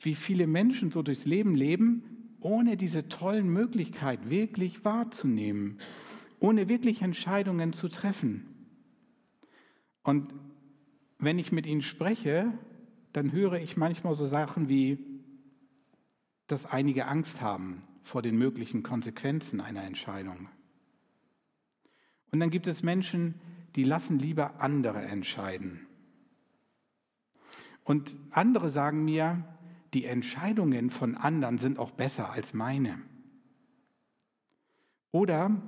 wie 0.00 0.14
viele 0.14 0.46
Menschen 0.46 0.90
so 0.90 1.02
durchs 1.02 1.24
Leben 1.24 1.54
leben, 1.54 2.36
ohne 2.40 2.76
diese 2.76 3.08
tollen 3.08 3.48
Möglichkeiten 3.48 4.28
wirklich 4.30 4.84
wahrzunehmen, 4.84 5.78
ohne 6.40 6.68
wirklich 6.68 7.02
Entscheidungen 7.02 7.72
zu 7.72 7.88
treffen. 7.88 8.46
Und 10.02 10.34
wenn 11.18 11.38
ich 11.38 11.52
mit 11.52 11.66
ihnen 11.66 11.82
spreche, 11.82 12.52
dann 13.12 13.32
höre 13.32 13.54
ich 13.54 13.76
manchmal 13.76 14.14
so 14.14 14.26
Sachen 14.26 14.68
wie, 14.68 14.98
dass 16.46 16.66
einige 16.66 17.06
Angst 17.06 17.40
haben 17.40 17.80
vor 18.02 18.20
den 18.20 18.36
möglichen 18.36 18.82
Konsequenzen 18.82 19.60
einer 19.60 19.84
Entscheidung. 19.84 20.48
Und 22.30 22.40
dann 22.40 22.50
gibt 22.50 22.66
es 22.66 22.82
Menschen, 22.82 23.40
die 23.76 23.84
lassen 23.84 24.18
lieber 24.18 24.60
andere 24.60 25.00
entscheiden. 25.00 25.86
Und 27.84 28.14
andere 28.30 28.70
sagen 28.70 29.04
mir, 29.04 29.44
die 29.94 30.04
Entscheidungen 30.04 30.90
von 30.90 31.16
anderen 31.16 31.58
sind 31.58 31.78
auch 31.78 31.92
besser 31.92 32.30
als 32.30 32.52
meine. 32.52 33.00
Oder 35.12 35.62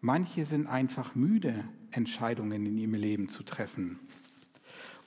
manche 0.00 0.44
sind 0.44 0.66
einfach 0.68 1.14
müde, 1.14 1.64
Entscheidungen 1.90 2.64
in 2.64 2.78
ihrem 2.78 2.94
Leben 2.94 3.28
zu 3.28 3.42
treffen. 3.42 3.98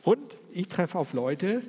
Und 0.04 0.38
ich 0.52 0.68
treffe 0.68 1.00
auf 1.00 1.14
Leute, 1.14 1.62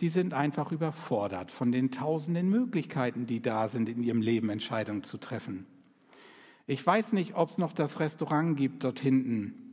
die 0.00 0.10
sind 0.10 0.34
einfach 0.34 0.72
überfordert 0.72 1.50
von 1.50 1.72
den 1.72 1.90
tausenden 1.90 2.50
Möglichkeiten, 2.50 3.26
die 3.26 3.40
da 3.40 3.68
sind, 3.68 3.88
in 3.88 4.02
ihrem 4.02 4.20
Leben 4.20 4.50
Entscheidungen 4.50 5.04
zu 5.04 5.16
treffen. 5.16 5.66
Ich 6.66 6.84
weiß 6.84 7.12
nicht, 7.12 7.34
ob 7.34 7.50
es 7.50 7.58
noch 7.58 7.72
das 7.72 8.00
Restaurant 8.00 8.56
gibt 8.56 8.84
dort 8.84 9.00
hinten 9.00 9.65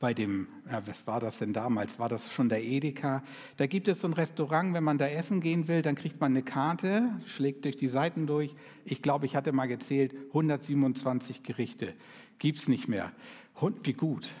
bei 0.00 0.14
dem, 0.14 0.48
ja, 0.70 0.84
was 0.86 1.06
war 1.06 1.20
das 1.20 1.38
denn 1.38 1.52
damals? 1.52 1.98
War 1.98 2.08
das 2.08 2.32
schon 2.32 2.48
der 2.48 2.64
Edeka? 2.64 3.22
Da 3.58 3.66
gibt 3.66 3.86
es 3.86 4.00
so 4.00 4.08
ein 4.08 4.14
Restaurant, 4.14 4.72
wenn 4.72 4.82
man 4.82 4.96
da 4.96 5.06
essen 5.06 5.40
gehen 5.42 5.68
will, 5.68 5.82
dann 5.82 5.94
kriegt 5.94 6.20
man 6.20 6.32
eine 6.32 6.42
Karte, 6.42 7.20
schlägt 7.26 7.66
durch 7.66 7.76
die 7.76 7.86
Seiten 7.86 8.26
durch. 8.26 8.56
Ich 8.86 9.02
glaube, 9.02 9.26
ich 9.26 9.36
hatte 9.36 9.52
mal 9.52 9.68
gezählt, 9.68 10.14
127 10.28 11.42
Gerichte. 11.42 11.94
Gibt 12.38 12.58
es 12.58 12.66
nicht 12.66 12.88
mehr. 12.88 13.12
Wie 13.82 13.92
gut. 13.92 14.34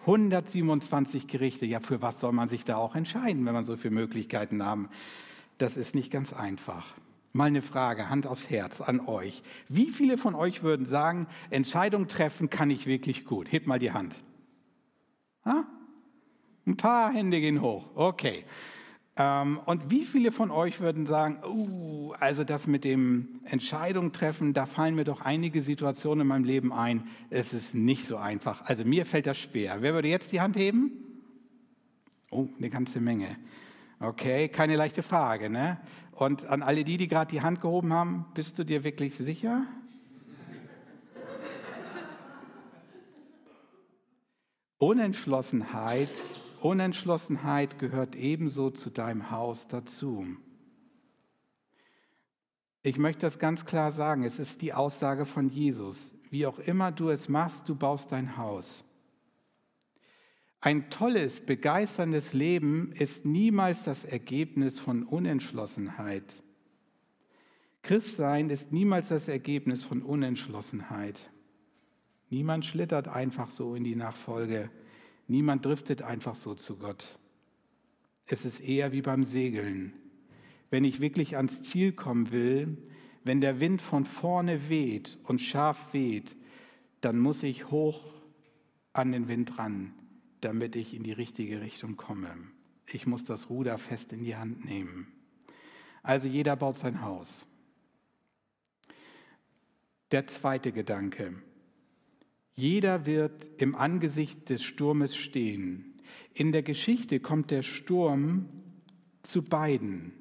127 0.00 1.28
Gerichte. 1.28 1.64
Ja, 1.64 1.78
für 1.78 2.02
was 2.02 2.18
soll 2.18 2.32
man 2.32 2.48
sich 2.48 2.64
da 2.64 2.76
auch 2.76 2.96
entscheiden, 2.96 3.46
wenn 3.46 3.54
man 3.54 3.64
so 3.64 3.76
viele 3.76 3.94
Möglichkeiten 3.94 4.64
haben? 4.64 4.88
Das 5.56 5.76
ist 5.76 5.94
nicht 5.94 6.10
ganz 6.10 6.32
einfach. 6.32 6.94
Mal 7.36 7.46
eine 7.46 7.62
Frage, 7.62 8.10
Hand 8.10 8.28
aufs 8.28 8.48
Herz 8.48 8.80
an 8.80 9.00
euch. 9.00 9.42
Wie 9.68 9.90
viele 9.90 10.18
von 10.18 10.36
euch 10.36 10.62
würden 10.62 10.86
sagen, 10.86 11.26
Entscheidung 11.50 12.06
treffen 12.06 12.48
kann 12.48 12.70
ich 12.70 12.86
wirklich 12.86 13.24
gut? 13.24 13.50
Hebt 13.50 13.66
mal 13.66 13.80
die 13.80 13.90
Hand. 13.90 14.22
Ha? 15.44 15.66
Ein 16.64 16.76
paar 16.76 17.12
Hände 17.12 17.40
gehen 17.40 17.60
hoch. 17.60 17.90
Okay. 17.96 18.44
Ähm, 19.16 19.58
und 19.66 19.90
wie 19.90 20.04
viele 20.04 20.30
von 20.30 20.52
euch 20.52 20.78
würden 20.78 21.06
sagen, 21.06 21.42
uh, 21.44 22.12
also 22.20 22.44
das 22.44 22.68
mit 22.68 22.84
dem 22.84 23.40
Entscheidung 23.46 24.12
treffen, 24.12 24.52
da 24.54 24.64
fallen 24.64 24.94
mir 24.94 25.04
doch 25.04 25.20
einige 25.20 25.60
Situationen 25.60 26.20
in 26.20 26.28
meinem 26.28 26.44
Leben 26.44 26.72
ein. 26.72 27.08
Es 27.30 27.52
ist 27.52 27.74
nicht 27.74 28.06
so 28.06 28.16
einfach. 28.16 28.62
Also 28.66 28.84
mir 28.84 29.06
fällt 29.06 29.26
das 29.26 29.38
schwer. 29.38 29.78
Wer 29.80 29.92
würde 29.92 30.06
jetzt 30.06 30.30
die 30.30 30.40
Hand 30.40 30.54
heben? 30.54 30.92
Oh, 32.30 32.46
eine 32.58 32.70
ganze 32.70 33.00
Menge. 33.00 33.36
Okay, 34.06 34.48
keine 34.48 34.76
leichte 34.76 35.02
Frage, 35.02 35.48
ne? 35.48 35.80
Und 36.12 36.44
an 36.44 36.62
alle 36.62 36.84
die, 36.84 36.98
die 36.98 37.08
gerade 37.08 37.30
die 37.30 37.40
Hand 37.40 37.62
gehoben 37.62 37.92
haben, 37.92 38.26
bist 38.34 38.58
du 38.58 38.64
dir 38.64 38.84
wirklich 38.84 39.16
sicher? 39.16 39.66
Unentschlossenheit, 44.76 46.20
Unentschlossenheit 46.60 47.78
gehört 47.78 48.14
ebenso 48.14 48.68
zu 48.70 48.90
deinem 48.90 49.30
Haus 49.30 49.68
dazu. 49.68 50.26
Ich 52.82 52.98
möchte 52.98 53.22
das 53.22 53.38
ganz 53.38 53.64
klar 53.64 53.90
sagen, 53.92 54.24
es 54.24 54.38
ist 54.38 54.60
die 54.60 54.74
Aussage 54.74 55.24
von 55.24 55.48
Jesus. 55.48 56.12
Wie 56.28 56.46
auch 56.46 56.58
immer 56.58 56.92
du 56.92 57.08
es 57.08 57.30
machst, 57.30 57.70
du 57.70 57.74
baust 57.74 58.12
dein 58.12 58.36
Haus. 58.36 58.84
Ein 60.64 60.88
tolles, 60.88 61.42
begeisterndes 61.42 62.32
Leben 62.32 62.92
ist 62.92 63.26
niemals 63.26 63.82
das 63.82 64.06
Ergebnis 64.06 64.80
von 64.80 65.02
Unentschlossenheit. 65.02 66.42
Christsein 67.82 68.48
ist 68.48 68.72
niemals 68.72 69.08
das 69.08 69.28
Ergebnis 69.28 69.84
von 69.84 70.00
Unentschlossenheit. 70.00 71.20
Niemand 72.30 72.64
schlittert 72.64 73.08
einfach 73.08 73.50
so 73.50 73.74
in 73.74 73.84
die 73.84 73.94
Nachfolge. 73.94 74.70
Niemand 75.28 75.66
driftet 75.66 76.00
einfach 76.00 76.34
so 76.34 76.54
zu 76.54 76.76
Gott. 76.76 77.18
Es 78.24 78.46
ist 78.46 78.60
eher 78.60 78.90
wie 78.92 79.02
beim 79.02 79.24
Segeln. 79.24 79.92
Wenn 80.70 80.84
ich 80.84 80.98
wirklich 80.98 81.36
ans 81.36 81.62
Ziel 81.62 81.92
kommen 81.92 82.32
will, 82.32 82.78
wenn 83.22 83.42
der 83.42 83.60
Wind 83.60 83.82
von 83.82 84.06
vorne 84.06 84.70
weht 84.70 85.18
und 85.24 85.42
scharf 85.42 85.92
weht, 85.92 86.34
dann 87.02 87.18
muss 87.18 87.42
ich 87.42 87.70
hoch 87.70 88.14
an 88.94 89.12
den 89.12 89.28
Wind 89.28 89.58
ran 89.58 89.92
damit 90.44 90.76
ich 90.76 90.94
in 90.94 91.02
die 91.02 91.12
richtige 91.12 91.60
Richtung 91.60 91.96
komme. 91.96 92.30
Ich 92.86 93.06
muss 93.06 93.24
das 93.24 93.48
Ruder 93.48 93.78
fest 93.78 94.12
in 94.12 94.24
die 94.24 94.36
Hand 94.36 94.64
nehmen. 94.64 95.06
Also 96.02 96.28
jeder 96.28 96.54
baut 96.54 96.76
sein 96.76 97.00
Haus. 97.00 97.46
Der 100.10 100.26
zweite 100.26 100.70
Gedanke. 100.70 101.34
Jeder 102.54 103.06
wird 103.06 103.50
im 103.60 103.74
Angesicht 103.74 104.50
des 104.50 104.62
Sturmes 104.62 105.16
stehen. 105.16 105.98
In 106.34 106.52
der 106.52 106.62
Geschichte 106.62 107.20
kommt 107.20 107.50
der 107.50 107.62
Sturm 107.62 108.48
zu 109.22 109.42
beiden. 109.42 110.12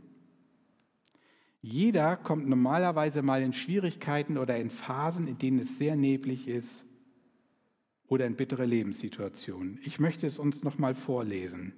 Jeder 1.61 2.15
kommt 2.15 2.47
normalerweise 2.47 3.21
mal 3.21 3.41
in 3.41 3.53
Schwierigkeiten 3.53 4.37
oder 4.37 4.57
in 4.57 4.69
Phasen, 4.69 5.27
in 5.27 5.37
denen 5.37 5.59
es 5.59 5.77
sehr 5.77 5.95
neblig 5.95 6.47
ist 6.47 6.85
oder 8.07 8.25
in 8.25 8.35
bittere 8.35 8.65
Lebenssituationen. 8.65 9.79
Ich 9.83 9.99
möchte 9.99 10.27
es 10.27 10.39
uns 10.39 10.63
noch 10.63 10.77
mal 10.77 10.95
vorlesen. 10.95 11.73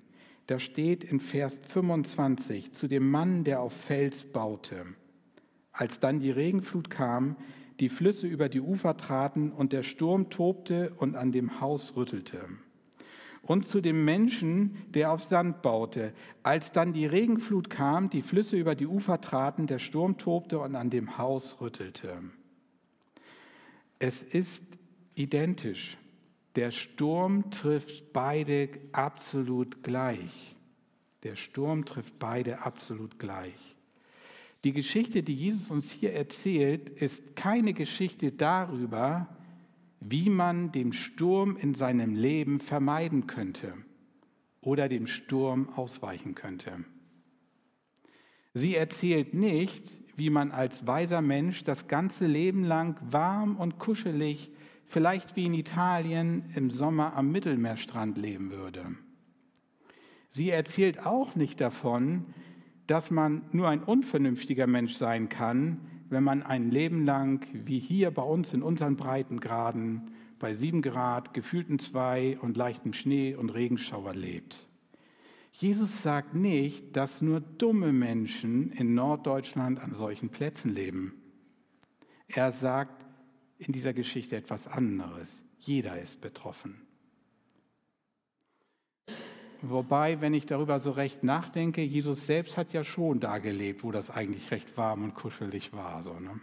Da 0.47 0.59
steht 0.59 1.03
in 1.03 1.19
Vers 1.19 1.61
25 1.67 2.71
zu 2.71 2.87
dem 2.87 3.09
Mann, 3.09 3.43
der 3.43 3.61
auf 3.61 3.73
Fels 3.73 4.25
baute. 4.25 4.85
Als 5.71 5.99
dann 5.99 6.19
die 6.19 6.31
Regenflut 6.31 6.89
kam, 6.89 7.35
die 7.79 7.89
Flüsse 7.89 8.27
über 8.27 8.47
die 8.47 8.61
Ufer 8.61 8.95
traten 8.95 9.51
und 9.51 9.73
der 9.73 9.83
Sturm 9.83 10.29
tobte 10.29 10.93
und 10.97 11.15
an 11.15 11.31
dem 11.31 11.59
Haus 11.59 11.95
rüttelte. 11.95 12.47
Und 13.41 13.67
zu 13.67 13.81
dem 13.81 14.05
Menschen, 14.05 14.77
der 14.89 15.11
auf 15.11 15.21
Sand 15.21 15.61
baute. 15.61 16.13
Als 16.41 16.71
dann 16.71 16.93
die 16.93 17.05
Regenflut 17.05 17.69
kam, 17.69 18.09
die 18.09 18.23
Flüsse 18.23 18.57
über 18.57 18.75
die 18.75 18.87
Ufer 18.87 19.21
traten, 19.21 19.67
der 19.67 19.79
Sturm 19.79 20.17
tobte 20.17 20.59
und 20.59 20.75
an 20.75 20.89
dem 20.89 21.17
Haus 21.17 21.57
rüttelte. 21.61 22.23
Es 23.99 24.23
ist 24.23 24.63
identisch. 25.13 25.97
Der 26.55 26.71
Sturm 26.71 27.51
trifft 27.51 28.13
beide 28.13 28.69
absolut 28.93 29.83
gleich. 29.83 30.55
Der 31.23 31.35
Sturm 31.35 31.85
trifft 31.85 32.17
beide 32.19 32.61
absolut 32.61 33.19
gleich. 33.19 33.75
Die 34.63 34.73
Geschichte, 34.73 35.21
die 35.21 35.35
Jesus 35.35 35.69
uns 35.69 35.91
hier 35.91 36.13
erzählt, 36.13 36.89
ist 36.89 37.35
keine 37.35 37.73
Geschichte 37.73 38.31
darüber, 38.31 39.27
wie 39.99 40.29
man 40.29 40.71
dem 40.71 40.93
Sturm 40.93 41.57
in 41.57 41.73
seinem 41.73 42.15
Leben 42.15 42.59
vermeiden 42.59 43.27
könnte 43.27 43.73
oder 44.61 44.87
dem 44.87 45.07
Sturm 45.07 45.69
ausweichen 45.69 46.35
könnte. 46.35 46.85
Sie 48.53 48.75
erzählt 48.75 49.33
nicht, 49.33 49.99
wie 50.15 50.29
man 50.29 50.51
als 50.51 50.87
weiser 50.87 51.21
Mensch 51.21 51.63
das 51.63 51.87
ganze 51.87 52.25
Leben 52.25 52.63
lang 52.63 52.97
warm 53.11 53.57
und 53.57 53.79
kuschelig 53.79 54.49
vielleicht 54.85 55.35
wie 55.35 55.45
in 55.45 55.53
Italien 55.53 56.51
im 56.55 56.69
Sommer 56.69 57.15
am 57.15 57.31
Mittelmeerstrand 57.31 58.17
leben 58.17 58.51
würde. 58.51 58.95
Sie 60.29 60.49
erzählt 60.49 61.05
auch 61.05 61.35
nicht 61.35 61.61
davon, 61.61 62.25
dass 62.87 63.09
man 63.11 63.43
nur 63.51 63.69
ein 63.69 63.83
unvernünftiger 63.83 64.67
Mensch 64.67 64.93
sein 64.93 65.29
kann, 65.29 65.79
wenn 66.09 66.23
man 66.23 66.43
ein 66.43 66.69
Leben 66.69 67.05
lang, 67.05 67.47
wie 67.53 67.79
hier 67.79 68.11
bei 68.11 68.21
uns 68.21 68.53
in 68.53 68.61
unseren 68.61 68.95
Breitengraden, 68.95 70.11
bei 70.39 70.53
sieben 70.53 70.81
Grad, 70.81 71.33
gefühlten 71.33 71.79
zwei 71.79 72.37
und 72.41 72.57
leichtem 72.57 72.93
Schnee 72.93 73.35
und 73.35 73.49
Regenschauer 73.49 74.13
lebt. 74.13 74.67
Jesus 75.51 76.03
sagt 76.03 76.35
nicht, 76.35 76.97
dass 76.97 77.21
nur 77.21 77.39
dumme 77.39 77.93
Menschen 77.93 78.71
in 78.71 78.93
Norddeutschland 78.93 79.79
an 79.79 79.93
solchen 79.93 80.29
Plätzen 80.29 80.73
leben. 80.73 81.13
Er 82.27 82.51
sagt, 82.51 83.04
in 83.57 83.73
dieser 83.73 83.93
Geschichte 83.93 84.35
etwas 84.35 84.67
anderes. 84.67 85.39
Jeder 85.59 85.99
ist 85.99 86.21
betroffen. 86.21 86.81
Wobei, 89.61 90.21
wenn 90.21 90.33
ich 90.33 90.45
darüber 90.45 90.79
so 90.79 90.91
recht 90.91 91.23
nachdenke, 91.23 91.81
Jesus 91.81 92.25
selbst 92.25 92.57
hat 92.57 92.73
ja 92.73 92.83
schon 92.83 93.19
da 93.19 93.39
gelebt, 93.39 93.83
wo 93.83 93.91
das 93.91 94.11
eigentlich 94.11 94.51
recht 94.51 94.77
warm 94.77 95.03
und 95.03 95.15
kuschelig 95.15 95.73
war. 95.73 96.03
So, 96.03 96.13
ne? 96.19 96.39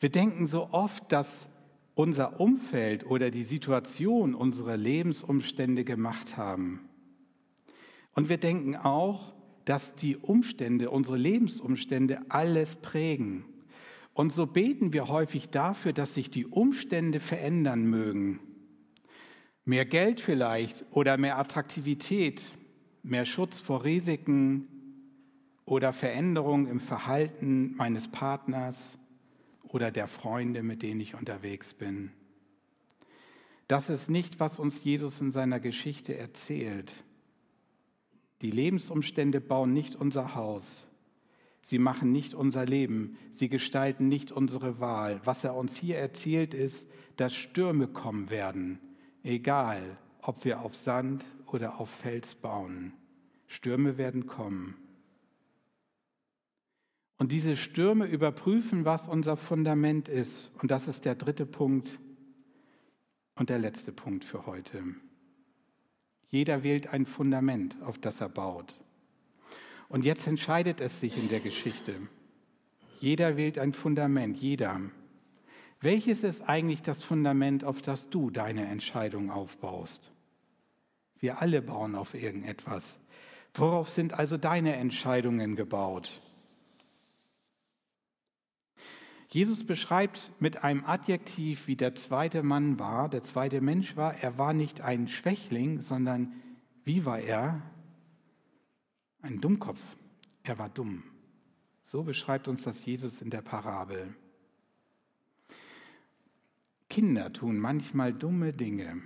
Wir 0.00 0.10
denken 0.10 0.46
so 0.46 0.68
oft, 0.70 1.10
dass 1.10 1.48
unser 1.94 2.40
Umfeld 2.40 3.06
oder 3.06 3.30
die 3.30 3.42
Situation 3.42 4.34
unsere 4.34 4.76
Lebensumstände 4.76 5.84
gemacht 5.84 6.36
haben. 6.36 6.88
Und 8.14 8.28
wir 8.28 8.36
denken 8.36 8.76
auch, 8.76 9.34
dass 9.64 9.96
die 9.96 10.16
Umstände, 10.16 10.90
unsere 10.90 11.16
Lebensumstände 11.16 12.20
alles 12.28 12.76
prägen. 12.76 13.44
Und 14.18 14.32
so 14.32 14.46
beten 14.46 14.92
wir 14.92 15.06
häufig 15.06 15.48
dafür, 15.48 15.92
dass 15.92 16.14
sich 16.14 16.28
die 16.28 16.44
Umstände 16.44 17.20
verändern 17.20 17.86
mögen. 17.86 18.40
Mehr 19.64 19.84
Geld 19.84 20.20
vielleicht 20.20 20.84
oder 20.90 21.16
mehr 21.16 21.38
Attraktivität, 21.38 22.42
mehr 23.04 23.24
Schutz 23.24 23.60
vor 23.60 23.84
Risiken 23.84 24.66
oder 25.66 25.92
Veränderung 25.92 26.66
im 26.66 26.80
Verhalten 26.80 27.76
meines 27.76 28.08
Partners 28.08 28.88
oder 29.62 29.92
der 29.92 30.08
Freunde, 30.08 30.64
mit 30.64 30.82
denen 30.82 31.00
ich 31.00 31.14
unterwegs 31.14 31.72
bin. 31.72 32.10
Das 33.68 33.88
ist 33.88 34.10
nicht, 34.10 34.40
was 34.40 34.58
uns 34.58 34.82
Jesus 34.82 35.20
in 35.20 35.30
seiner 35.30 35.60
Geschichte 35.60 36.18
erzählt. 36.18 36.92
Die 38.42 38.50
Lebensumstände 38.50 39.40
bauen 39.40 39.72
nicht 39.72 39.94
unser 39.94 40.34
Haus. 40.34 40.87
Sie 41.62 41.78
machen 41.78 42.12
nicht 42.12 42.34
unser 42.34 42.64
Leben, 42.64 43.18
sie 43.30 43.48
gestalten 43.48 44.08
nicht 44.08 44.32
unsere 44.32 44.80
Wahl. 44.80 45.20
Was 45.24 45.44
er 45.44 45.54
uns 45.54 45.76
hier 45.76 45.98
erzählt 45.98 46.54
ist, 46.54 46.88
dass 47.16 47.34
Stürme 47.34 47.88
kommen 47.88 48.30
werden, 48.30 48.78
egal 49.22 49.98
ob 50.22 50.44
wir 50.44 50.60
auf 50.60 50.74
Sand 50.74 51.24
oder 51.46 51.80
auf 51.80 51.90
Fels 51.90 52.34
bauen. 52.34 52.92
Stürme 53.46 53.98
werden 53.98 54.26
kommen. 54.26 54.76
Und 57.18 57.32
diese 57.32 57.56
Stürme 57.56 58.06
überprüfen, 58.06 58.84
was 58.84 59.08
unser 59.08 59.36
Fundament 59.36 60.08
ist. 60.08 60.52
Und 60.60 60.70
das 60.70 60.86
ist 60.86 61.04
der 61.04 61.16
dritte 61.16 61.46
Punkt 61.46 61.98
und 63.34 63.50
der 63.50 63.58
letzte 63.58 63.92
Punkt 63.92 64.24
für 64.24 64.46
heute. 64.46 64.84
Jeder 66.28 66.62
wählt 66.62 66.88
ein 66.88 67.06
Fundament, 67.06 67.76
auf 67.82 67.98
das 67.98 68.20
er 68.20 68.28
baut. 68.28 68.74
Und 69.88 70.04
jetzt 70.04 70.26
entscheidet 70.26 70.80
es 70.80 71.00
sich 71.00 71.16
in 71.16 71.28
der 71.28 71.40
Geschichte. 71.40 71.94
Jeder 73.00 73.36
wählt 73.36 73.58
ein 73.58 73.72
Fundament, 73.72 74.36
jeder. 74.36 74.80
Welches 75.80 76.24
ist 76.24 76.48
eigentlich 76.48 76.82
das 76.82 77.04
Fundament, 77.04 77.64
auf 77.64 77.80
das 77.80 78.10
du 78.10 78.30
deine 78.30 78.66
Entscheidung 78.66 79.30
aufbaust? 79.30 80.12
Wir 81.20 81.40
alle 81.40 81.62
bauen 81.62 81.94
auf 81.94 82.14
irgendetwas. 82.14 82.98
Worauf 83.54 83.88
sind 83.88 84.12
also 84.12 84.36
deine 84.36 84.76
Entscheidungen 84.76 85.56
gebaut? 85.56 86.20
Jesus 89.30 89.64
beschreibt 89.64 90.32
mit 90.38 90.64
einem 90.64 90.84
Adjektiv, 90.84 91.66
wie 91.66 91.76
der 91.76 91.94
zweite 91.94 92.42
Mann 92.42 92.78
war, 92.78 93.08
der 93.08 93.22
zweite 93.22 93.60
Mensch 93.60 93.96
war. 93.96 94.14
Er 94.22 94.38
war 94.38 94.54
nicht 94.54 94.80
ein 94.80 95.06
Schwächling, 95.06 95.80
sondern 95.80 96.32
wie 96.84 97.04
war 97.04 97.18
er? 97.18 97.62
Ein 99.28 99.42
Dummkopf. 99.42 99.82
Er 100.42 100.58
war 100.58 100.70
dumm. 100.70 101.02
So 101.84 102.02
beschreibt 102.02 102.48
uns 102.48 102.62
das 102.62 102.82
Jesus 102.86 103.20
in 103.20 103.28
der 103.28 103.42
Parabel. 103.42 104.14
Kinder 106.88 107.30
tun 107.30 107.58
manchmal 107.58 108.14
dumme 108.14 108.54
Dinge, 108.54 109.02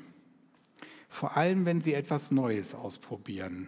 vor 1.08 1.36
allem 1.36 1.64
wenn 1.64 1.80
sie 1.80 1.92
etwas 1.92 2.30
Neues 2.30 2.72
ausprobieren. 2.72 3.66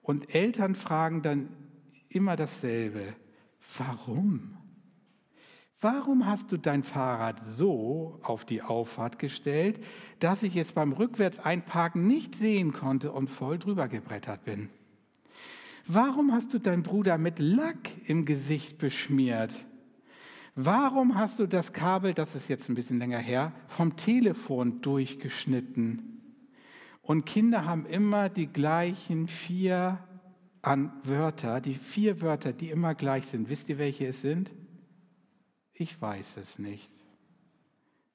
Und 0.00 0.32
Eltern 0.32 0.76
fragen 0.76 1.22
dann 1.22 1.48
immer 2.08 2.36
dasselbe. 2.36 3.16
Warum? 3.78 4.56
Warum 5.80 6.26
hast 6.26 6.52
du 6.52 6.56
dein 6.56 6.84
Fahrrad 6.84 7.40
so 7.40 8.20
auf 8.22 8.44
die 8.44 8.62
Auffahrt 8.62 9.18
gestellt, 9.18 9.84
dass 10.20 10.44
ich 10.44 10.54
es 10.54 10.72
beim 10.72 10.92
Rückwärtseinparken 10.92 12.06
nicht 12.06 12.36
sehen 12.36 12.72
konnte 12.72 13.10
und 13.10 13.28
voll 13.28 13.58
drüber 13.58 13.88
gebrettert 13.88 14.44
bin? 14.44 14.70
Warum 15.90 16.32
hast 16.32 16.52
du 16.52 16.58
deinen 16.58 16.82
Bruder 16.82 17.16
mit 17.16 17.38
Lack 17.38 17.90
im 18.06 18.26
Gesicht 18.26 18.76
beschmiert? 18.76 19.54
Warum 20.54 21.14
hast 21.14 21.38
du 21.38 21.46
das 21.46 21.72
Kabel, 21.72 22.12
das 22.12 22.34
ist 22.34 22.48
jetzt 22.48 22.68
ein 22.68 22.74
bisschen 22.74 22.98
länger 22.98 23.18
her, 23.18 23.52
vom 23.68 23.96
Telefon 23.96 24.82
durchgeschnitten? 24.82 26.20
Und 27.00 27.24
Kinder 27.24 27.64
haben 27.64 27.86
immer 27.86 28.28
die 28.28 28.48
gleichen 28.48 29.28
vier 29.28 29.98
Wörter, 31.04 31.62
die 31.62 31.76
vier 31.76 32.20
Wörter, 32.20 32.52
die 32.52 32.68
immer 32.68 32.94
gleich 32.94 33.24
sind. 33.24 33.48
Wisst 33.48 33.70
ihr, 33.70 33.78
welche 33.78 34.08
es 34.08 34.20
sind? 34.20 34.50
Ich 35.72 35.98
weiß 36.02 36.36
es 36.36 36.58
nicht. 36.58 36.97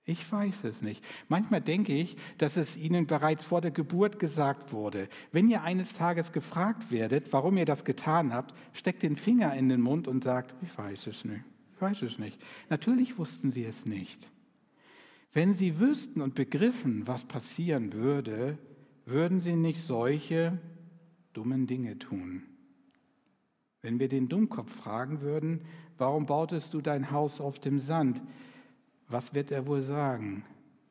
Ich 0.06 0.30
weiß 0.30 0.66
es 0.66 0.82
nicht. 0.82 1.04
Manchmal 1.30 1.62
denke 1.62 1.94
ich, 1.94 2.18
dass 2.38 2.58
es 2.58 2.76
Ihnen 2.76 3.08
bereits 3.08 3.46
vor 3.46 3.62
der 3.62 3.72
Geburt 3.72 4.20
gesagt 4.20 4.74
wurde. 4.74 5.08
Wenn 5.32 5.50
ihr 5.50 5.64
eines 5.64 5.94
Tages 5.94 6.34
gefragt 6.34 6.92
werdet, 6.92 7.32
warum 7.32 7.56
ihr 7.58 7.66
das 7.66 7.86
getan 7.86 8.34
habt, 8.34 8.54
steckt 8.74 9.04
den 9.04 9.16
Finger 9.16 9.56
in 9.56 9.70
den 9.70 9.80
Mund 9.80 10.10
und 10.10 10.24
sagt, 10.24 10.56
ich 10.62 10.78
weiß 10.78 11.08
es 11.08 11.24
nicht. 11.24 11.44
Ich 11.76 11.82
weiß 11.82 12.02
es 12.02 12.20
nicht. 12.20 12.42
Natürlich 12.70 13.18
wussten 13.18 13.50
Sie 13.50 13.64
es 13.64 13.86
nicht. 13.86 14.30
Wenn 15.32 15.54
Sie 15.54 15.80
wüssten 15.80 16.22
und 16.22 16.36
begriffen, 16.36 17.08
was 17.08 17.24
passieren 17.24 17.94
würde, 17.94 18.58
würden 19.06 19.40
Sie 19.40 19.56
nicht 19.56 19.82
solche 19.82 20.60
dummen 21.32 21.66
Dinge 21.66 21.98
tun. 21.98 22.44
Wenn 23.82 24.00
wir 24.00 24.10
den 24.10 24.28
Dummkopf 24.28 24.72
fragen 24.72 25.22
würden, 25.22 25.62
warum 25.98 26.26
bautest 26.26 26.74
du 26.74 26.82
dein 26.82 27.12
Haus 27.12 27.42
auf 27.42 27.60
dem 27.60 27.80
Sand? 27.80 28.22
Was 29.08 29.34
wird 29.34 29.52
er 29.52 29.68
wohl 29.68 29.84
sagen? 29.84 30.46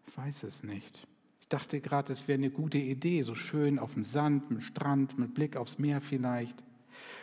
Ich 0.07 0.17
weiß 0.17 0.43
es 0.45 0.63
nicht. 0.63 1.07
Ich 1.41 1.49
dachte 1.49 1.81
gerade, 1.81 2.13
es 2.13 2.29
wäre 2.29 2.39
eine 2.39 2.51
gute 2.51 2.79
Idee, 2.79 3.23
so 3.23 3.35
schön 3.35 3.79
auf 3.79 3.95
dem 3.95 4.05
Sand, 4.05 4.45
am 4.51 4.61
Strand, 4.61 5.19
mit 5.19 5.35
Blick 5.35 5.57
aufs 5.57 5.79
Meer 5.79 6.01
vielleicht. 6.01 6.63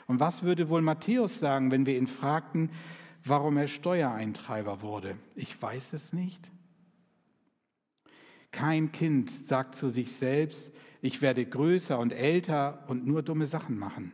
Und 0.07 0.19
was 0.19 0.43
würde 0.43 0.69
wohl 0.69 0.81
Matthäus 0.81 1.39
sagen, 1.39 1.71
wenn 1.71 1.85
wir 1.85 1.97
ihn 1.97 2.07
fragten, 2.07 2.71
warum 3.23 3.57
er 3.57 3.67
Steuereintreiber 3.67 4.81
wurde? 4.81 5.17
Ich 5.35 5.61
weiß 5.61 5.93
es 5.93 6.13
nicht. 6.13 6.49
Kein 8.51 8.91
Kind 8.91 9.29
sagt 9.29 9.75
zu 9.75 9.89
sich 9.89 10.11
selbst, 10.11 10.71
ich 11.01 11.21
werde 11.21 11.45
größer 11.45 11.97
und 11.97 12.11
älter 12.11 12.83
und 12.87 13.05
nur 13.05 13.21
dumme 13.21 13.45
Sachen 13.45 13.77
machen. 13.77 14.13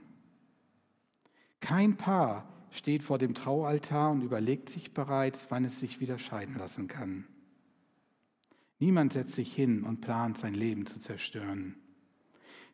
Kein 1.61 1.95
Paar 1.95 2.47
steht 2.75 3.03
vor 3.03 3.17
dem 3.17 3.33
Traualtar 3.33 4.11
und 4.11 4.21
überlegt 4.21 4.69
sich 4.69 4.93
bereits, 4.93 5.47
wann 5.49 5.65
es 5.65 5.79
sich 5.79 5.99
wieder 5.99 6.17
scheiden 6.17 6.57
lassen 6.57 6.87
kann. 6.87 7.25
Niemand 8.79 9.13
setzt 9.13 9.33
sich 9.33 9.53
hin 9.53 9.83
und 9.83 10.01
plant, 10.01 10.37
sein 10.37 10.53
Leben 10.53 10.85
zu 10.85 10.99
zerstören. 10.99 11.75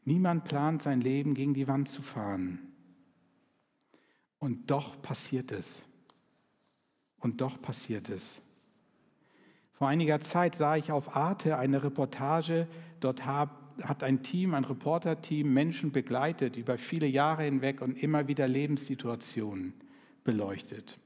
Niemand 0.03 0.45
plant, 0.45 0.81
sein 0.81 0.99
Leben 0.99 1.35
gegen 1.35 1.53
die 1.53 1.67
Wand 1.67 1.89
zu 1.89 2.01
fahren. 2.01 2.59
Und 4.39 4.71
doch 4.71 4.99
passiert 5.01 5.51
es. 5.51 5.83
Und 7.19 7.41
doch 7.41 7.61
passiert 7.61 8.09
es. 8.09 8.41
Vor 9.73 9.87
einiger 9.87 10.19
Zeit 10.21 10.55
sah 10.55 10.75
ich 10.75 10.91
auf 10.91 11.15
Arte 11.15 11.59
eine 11.59 11.83
Reportage. 11.83 12.67
Dort 12.99 13.25
hat 13.27 14.03
ein 14.03 14.23
Team, 14.23 14.55
ein 14.55 14.65
Reporterteam 14.65 15.53
Menschen 15.53 15.91
begleitet 15.91 16.57
über 16.57 16.79
viele 16.79 17.05
Jahre 17.05 17.43
hinweg 17.43 17.81
und 17.81 18.01
immer 18.01 18.27
wieder 18.27 18.47
Lebenssituationen 18.47 19.73
beleuchtet. 20.23 20.97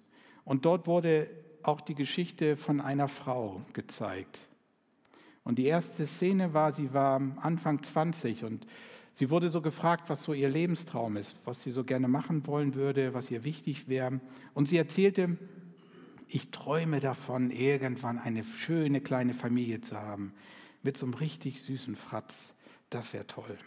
Und 0.43 0.65
dort 0.65 0.87
wurde 0.87 1.29
auch 1.63 1.81
die 1.81 1.95
Geschichte 1.95 2.57
von 2.57 2.79
einer 2.81 3.07
Frau 3.07 3.61
gezeigt. 3.73 4.39
Und 5.43 5.59
die 5.59 5.65
erste 5.65 6.07
Szene 6.07 6.53
war, 6.53 6.71
sie 6.71 6.93
war 6.93 7.21
Anfang 7.37 7.81
20 7.81 8.43
und 8.43 8.65
sie 9.11 9.29
wurde 9.29 9.49
so 9.49 9.61
gefragt, 9.61 10.09
was 10.09 10.23
so 10.23 10.33
ihr 10.33 10.49
Lebenstraum 10.49 11.17
ist, 11.17 11.37
was 11.45 11.61
sie 11.61 11.71
so 11.71 11.83
gerne 11.83 12.07
machen 12.07 12.45
wollen 12.47 12.75
würde, 12.75 13.13
was 13.13 13.29
ihr 13.31 13.43
wichtig 13.43 13.87
wäre. 13.87 14.19
Und 14.53 14.67
sie 14.67 14.77
erzählte, 14.77 15.37
ich 16.27 16.49
träume 16.51 16.99
davon, 16.99 17.51
irgendwann 17.51 18.17
eine 18.17 18.43
schöne 18.43 19.01
kleine 19.01 19.33
Familie 19.33 19.81
zu 19.81 19.99
haben, 19.99 20.33
mit 20.81 20.97
so 20.97 21.05
einem 21.05 21.13
richtig 21.13 21.61
süßen 21.61 21.95
Fratz. 21.95 22.53
Das 22.89 23.13
wäre 23.13 23.27
toll. 23.27 23.57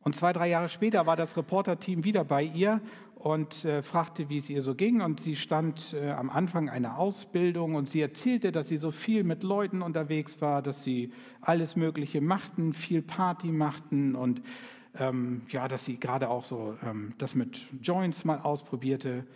Und 0.00 0.14
zwei, 0.14 0.32
drei 0.32 0.48
Jahre 0.48 0.68
später 0.68 1.06
war 1.06 1.16
das 1.16 1.36
Reporterteam 1.36 2.04
wieder 2.04 2.24
bei 2.24 2.44
ihr 2.44 2.80
und 3.26 3.64
äh, 3.64 3.82
fragte, 3.82 4.28
wie 4.28 4.36
es 4.36 4.48
ihr 4.48 4.62
so 4.62 4.76
ging. 4.76 5.00
Und 5.00 5.18
sie 5.18 5.34
stand 5.34 5.96
äh, 6.00 6.10
am 6.12 6.30
Anfang 6.30 6.68
einer 6.68 6.96
Ausbildung 6.96 7.74
und 7.74 7.90
sie 7.90 8.00
erzählte, 8.00 8.52
dass 8.52 8.68
sie 8.68 8.76
so 8.76 8.92
viel 8.92 9.24
mit 9.24 9.42
Leuten 9.42 9.82
unterwegs 9.82 10.40
war, 10.40 10.62
dass 10.62 10.84
sie 10.84 11.10
alles 11.40 11.74
Mögliche 11.74 12.20
machten, 12.20 12.72
viel 12.72 13.02
Party 13.02 13.48
machten 13.48 14.14
und 14.14 14.42
ähm, 14.96 15.42
ja, 15.48 15.66
dass 15.66 15.84
sie 15.84 15.98
gerade 15.98 16.30
auch 16.30 16.44
so 16.44 16.76
ähm, 16.84 17.14
das 17.18 17.34
mit 17.34 17.66
Joints 17.82 18.24
mal 18.24 18.38
ausprobierte. 18.38 19.26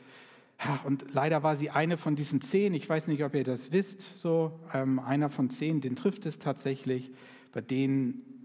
Ja, 0.65 0.79
und 0.85 1.13
leider 1.13 1.43
war 1.43 1.57
sie 1.57 1.71
eine 1.71 1.97
von 1.97 2.15
diesen 2.15 2.41
zehn, 2.41 2.75
ich 2.75 2.89
weiß 2.89 3.09
nicht, 3.09 3.25
ob 3.25 3.35
ihr 3.35 3.43
das 3.43 3.73
wisst, 3.73 4.21
so 4.21 4.61
ähm, 4.73 5.01
einer 5.01 5.31
von 5.31 5.51
zehn, 5.51 5.81
den 5.81 5.97
trifft 5.97 6.27
es 6.27 6.39
tatsächlich, 6.39 7.11
bei 7.53 7.61
denen 7.61 8.40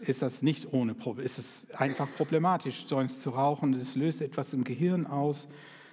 ist 0.00 0.22
das 0.22 0.42
nicht 0.42 0.72
ohne 0.72 0.94
Problem, 0.94 1.26
ist 1.26 1.38
es 1.38 1.66
einfach 1.72 2.08
problematisch, 2.16 2.86
Joints 2.88 3.20
zu 3.20 3.30
rauchen. 3.30 3.74
Es 3.74 3.96
löst 3.96 4.20
etwas 4.20 4.52
im 4.52 4.64
Gehirn 4.64 5.06
aus. 5.06 5.48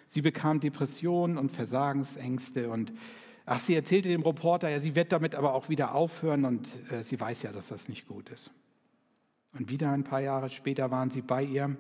Sie 0.08 0.22
bekam 0.22 0.60
Depressionen 0.60 1.38
und 1.38 1.52
Versagensängste 1.52 2.70
und 2.70 2.94
ach, 3.46 3.60
sie 3.60 3.76
erzählte 3.76 4.10
dem 4.10 4.22
Reporter, 4.22 4.70
ja, 4.70 4.80
sie 4.80 4.96
wird 4.96 5.12
damit 5.12 5.36
aber 5.36 5.54
auch 5.54 5.70
wieder 5.70 5.96
aufhören 5.96 6.46
und 6.46 6.78
äh, 6.92 7.02
sie 7.02 7.20
weiß 7.20 7.44
ja, 7.44 7.52
dass 7.52 7.70
das 7.70 7.90
nicht 7.90 8.08
gut 8.08 8.30
ist. 8.30 8.52
Und 9.58 9.70
wieder 9.70 9.92
ein 9.92 10.04
paar 10.04 10.22
Jahre 10.22 10.50
später 10.50 10.92
waren 10.92 11.10
sie 11.10 11.22
bei 11.22 11.44
ihr 11.44 11.76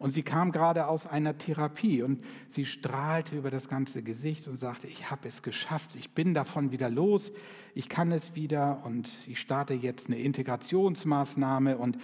und 0.00 0.12
sie 0.12 0.22
kam 0.22 0.50
gerade 0.50 0.86
aus 0.86 1.06
einer 1.06 1.36
Therapie 1.36 2.02
und 2.02 2.24
sie 2.48 2.64
strahlte 2.64 3.36
über 3.36 3.50
das 3.50 3.68
ganze 3.68 4.02
Gesicht 4.02 4.48
und 4.48 4.56
sagte, 4.56 4.86
ich 4.86 5.10
habe 5.10 5.28
es 5.28 5.42
geschafft, 5.42 5.94
ich 5.94 6.12
bin 6.12 6.32
davon 6.32 6.72
wieder 6.72 6.88
los, 6.88 7.32
ich 7.74 7.90
kann 7.90 8.10
es 8.10 8.34
wieder 8.34 8.82
und 8.86 9.10
ich 9.28 9.38
starte 9.38 9.74
jetzt 9.74 10.06
eine 10.06 10.18
Integrationsmaßnahme 10.18 11.76
und, 11.76 11.98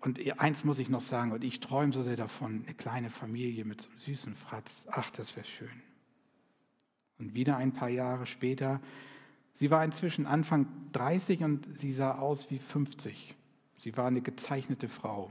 und 0.00 0.18
eins 0.40 0.64
muss 0.64 0.78
ich 0.78 0.88
noch 0.88 1.02
sagen, 1.02 1.32
und 1.32 1.44
ich 1.44 1.60
träume 1.60 1.92
so 1.92 2.02
sehr 2.02 2.16
davon, 2.16 2.62
eine 2.64 2.74
kleine 2.74 3.10
Familie 3.10 3.66
mit 3.66 3.82
so 3.82 3.90
einem 3.90 3.98
süßen 3.98 4.34
Fratz, 4.36 4.86
ach, 4.90 5.10
das 5.10 5.36
wäre 5.36 5.46
schön. 5.46 5.82
Und 7.18 7.34
wieder 7.34 7.58
ein 7.58 7.74
paar 7.74 7.90
Jahre 7.90 8.24
später, 8.24 8.80
sie 9.52 9.70
war 9.70 9.84
inzwischen 9.84 10.24
Anfang 10.24 10.66
30 10.92 11.44
und 11.44 11.76
sie 11.76 11.92
sah 11.92 12.12
aus 12.12 12.50
wie 12.50 12.58
50. 12.58 13.36
Sie 13.76 13.94
war 13.98 14.06
eine 14.06 14.22
gezeichnete 14.22 14.88
Frau. 14.88 15.30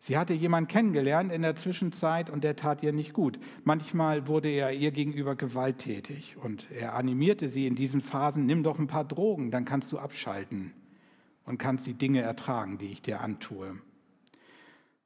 Sie 0.00 0.16
hatte 0.16 0.32
jemanden 0.32 0.68
kennengelernt 0.68 1.32
in 1.32 1.42
der 1.42 1.56
Zwischenzeit 1.56 2.30
und 2.30 2.44
der 2.44 2.54
tat 2.54 2.82
ihr 2.84 2.92
nicht 2.92 3.12
gut. 3.12 3.38
Manchmal 3.64 4.28
wurde 4.28 4.48
er 4.48 4.72
ihr 4.72 4.92
gegenüber 4.92 5.34
gewalttätig 5.34 6.36
und 6.36 6.70
er 6.70 6.94
animierte 6.94 7.48
sie 7.48 7.66
in 7.66 7.74
diesen 7.74 8.00
Phasen, 8.00 8.46
nimm 8.46 8.62
doch 8.62 8.78
ein 8.78 8.86
paar 8.86 9.04
Drogen, 9.04 9.50
dann 9.50 9.64
kannst 9.64 9.90
du 9.90 9.98
abschalten 9.98 10.72
und 11.44 11.58
kannst 11.58 11.86
die 11.86 11.94
Dinge 11.94 12.20
ertragen, 12.20 12.78
die 12.78 12.86
ich 12.86 13.02
dir 13.02 13.20
antue. 13.20 13.76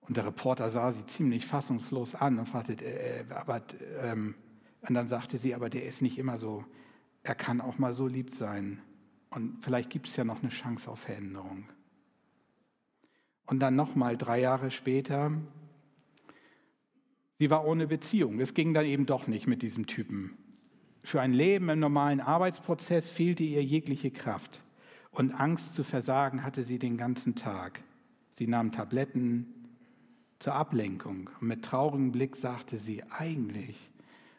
Und 0.02 0.16
der 0.18 0.26
Reporter 0.26 0.68
sah 0.68 0.92
sie 0.92 1.06
ziemlich 1.06 1.46
fassungslos 1.46 2.14
an 2.14 2.38
und 2.38 2.46
fragte, 2.46 2.74
äh, 2.74 3.20
äh 3.20 3.24
aber, 3.30 3.62
ähm, 4.02 4.34
und 4.82 4.94
dann 4.94 5.08
sagte 5.08 5.38
sie, 5.38 5.54
aber 5.54 5.70
der 5.70 5.86
ist 5.86 6.02
nicht 6.02 6.18
immer 6.18 6.38
so, 6.38 6.64
er 7.22 7.34
kann 7.34 7.60
auch 7.60 7.78
mal 7.78 7.94
so 7.94 8.06
lieb 8.06 8.34
sein 8.34 8.82
und 9.30 9.64
vielleicht 9.64 9.88
gibt 9.88 10.08
es 10.08 10.16
ja 10.16 10.24
noch 10.24 10.42
eine 10.42 10.50
Chance 10.50 10.90
auf 10.90 11.00
Veränderung. 11.00 11.64
Und 13.46 13.60
dann 13.60 13.76
nochmal 13.76 14.16
drei 14.16 14.40
Jahre 14.40 14.70
später, 14.70 15.32
sie 17.38 17.50
war 17.50 17.66
ohne 17.66 17.86
Beziehung. 17.86 18.40
Es 18.40 18.54
ging 18.54 18.72
dann 18.74 18.86
eben 18.86 19.06
doch 19.06 19.26
nicht 19.26 19.46
mit 19.46 19.62
diesem 19.62 19.86
Typen. 19.86 20.36
Für 21.02 21.20
ein 21.20 21.32
Leben 21.32 21.68
im 21.68 21.80
normalen 21.80 22.20
Arbeitsprozess 22.20 23.10
fehlte 23.10 23.42
ihr 23.42 23.64
jegliche 23.64 24.10
Kraft. 24.10 24.62
Und 25.10 25.32
Angst 25.32 25.74
zu 25.74 25.84
versagen 25.84 26.44
hatte 26.44 26.62
sie 26.62 26.78
den 26.78 26.96
ganzen 26.96 27.34
Tag. 27.34 27.82
Sie 28.34 28.46
nahm 28.46 28.72
Tabletten 28.72 29.46
zur 30.38 30.54
Ablenkung. 30.54 31.28
Und 31.40 31.48
mit 31.48 31.64
traurigem 31.64 32.12
Blick 32.12 32.36
sagte 32.36 32.78
sie, 32.78 33.02
eigentlich, 33.10 33.90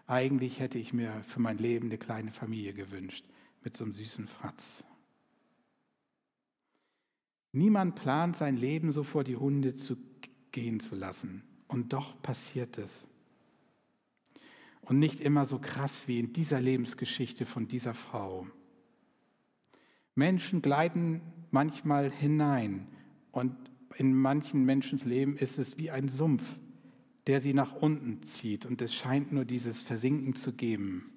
eigentlich 0.07 0.59
hätte 0.59 0.79
ich 0.79 0.93
mir 0.93 1.23
für 1.27 1.39
mein 1.39 1.57
Leben 1.57 1.87
eine 1.87 1.97
kleine 1.97 2.31
Familie 2.31 2.73
gewünscht 2.73 3.25
mit 3.63 3.77
so 3.77 3.83
einem 3.83 3.93
süßen 3.93 4.27
Fratz. 4.27 4.83
Niemand 7.53 7.95
plant 7.95 8.35
sein 8.35 8.57
Leben 8.57 8.91
so 8.91 9.03
vor 9.03 9.23
die 9.23 9.37
Hunde 9.37 9.75
zu 9.75 9.95
gehen 10.51 10.79
zu 10.79 10.95
lassen. 10.95 11.43
Und 11.67 11.93
doch 11.93 12.21
passiert 12.21 12.77
es. 12.77 13.07
Und 14.81 14.99
nicht 14.99 15.21
immer 15.21 15.45
so 15.45 15.59
krass 15.59 16.07
wie 16.07 16.19
in 16.19 16.33
dieser 16.33 16.59
Lebensgeschichte 16.59 17.45
von 17.45 17.67
dieser 17.67 17.93
Frau. 17.93 18.47
Menschen 20.15 20.61
gleiten 20.61 21.21
manchmal 21.51 22.11
hinein 22.11 22.87
und 23.31 23.55
in 23.95 24.13
manchen 24.13 24.65
Menschens 24.65 25.05
Leben 25.05 25.37
ist 25.37 25.57
es 25.59 25.77
wie 25.77 25.91
ein 25.91 26.09
Sumpf, 26.09 26.43
der 27.27 27.39
sie 27.39 27.53
nach 27.53 27.73
unten 27.73 28.23
zieht 28.23 28.65
und 28.65 28.81
es 28.81 28.93
scheint 28.93 29.31
nur 29.31 29.45
dieses 29.45 29.81
Versinken 29.81 30.35
zu 30.35 30.53
geben. 30.53 31.12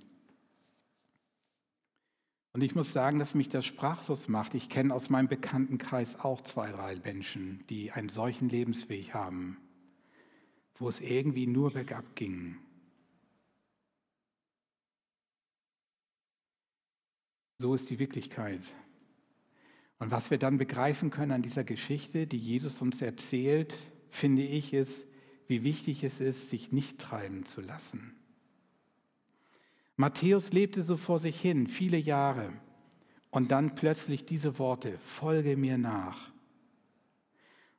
Und 2.56 2.62
ich 2.62 2.74
muss 2.74 2.90
sagen, 2.90 3.18
dass 3.18 3.34
mich 3.34 3.50
das 3.50 3.66
sprachlos 3.66 4.28
macht. 4.28 4.54
Ich 4.54 4.70
kenne 4.70 4.94
aus 4.94 5.10
meinem 5.10 5.28
Bekanntenkreis 5.28 6.18
auch 6.18 6.40
zwei, 6.40 6.72
drei 6.72 6.96
Menschen, 6.96 7.62
die 7.68 7.92
einen 7.92 8.08
solchen 8.08 8.48
Lebensweg 8.48 9.12
haben, 9.12 9.58
wo 10.76 10.88
es 10.88 11.00
irgendwie 11.00 11.46
nur 11.46 11.72
bergab 11.72 12.16
ging. 12.16 12.56
So 17.58 17.74
ist 17.74 17.90
die 17.90 17.98
Wirklichkeit. 17.98 18.62
Und 19.98 20.10
was 20.10 20.30
wir 20.30 20.38
dann 20.38 20.56
begreifen 20.56 21.10
können 21.10 21.32
an 21.32 21.42
dieser 21.42 21.62
Geschichte, 21.62 22.26
die 22.26 22.38
Jesus 22.38 22.80
uns 22.80 23.02
erzählt, 23.02 23.78
finde 24.08 24.44
ich, 24.44 24.72
ist, 24.72 25.04
wie 25.46 25.62
wichtig 25.62 26.02
es 26.04 26.20
ist, 26.20 26.48
sich 26.48 26.72
nicht 26.72 26.98
treiben 26.98 27.44
zu 27.44 27.60
lassen. 27.60 28.16
Matthäus 29.96 30.52
lebte 30.52 30.82
so 30.82 30.96
vor 30.96 31.18
sich 31.18 31.40
hin, 31.40 31.66
viele 31.66 31.96
Jahre. 31.96 32.52
Und 33.30 33.50
dann 33.50 33.74
plötzlich 33.74 34.24
diese 34.24 34.58
Worte, 34.58 34.98
folge 34.98 35.56
mir 35.56 35.78
nach. 35.78 36.30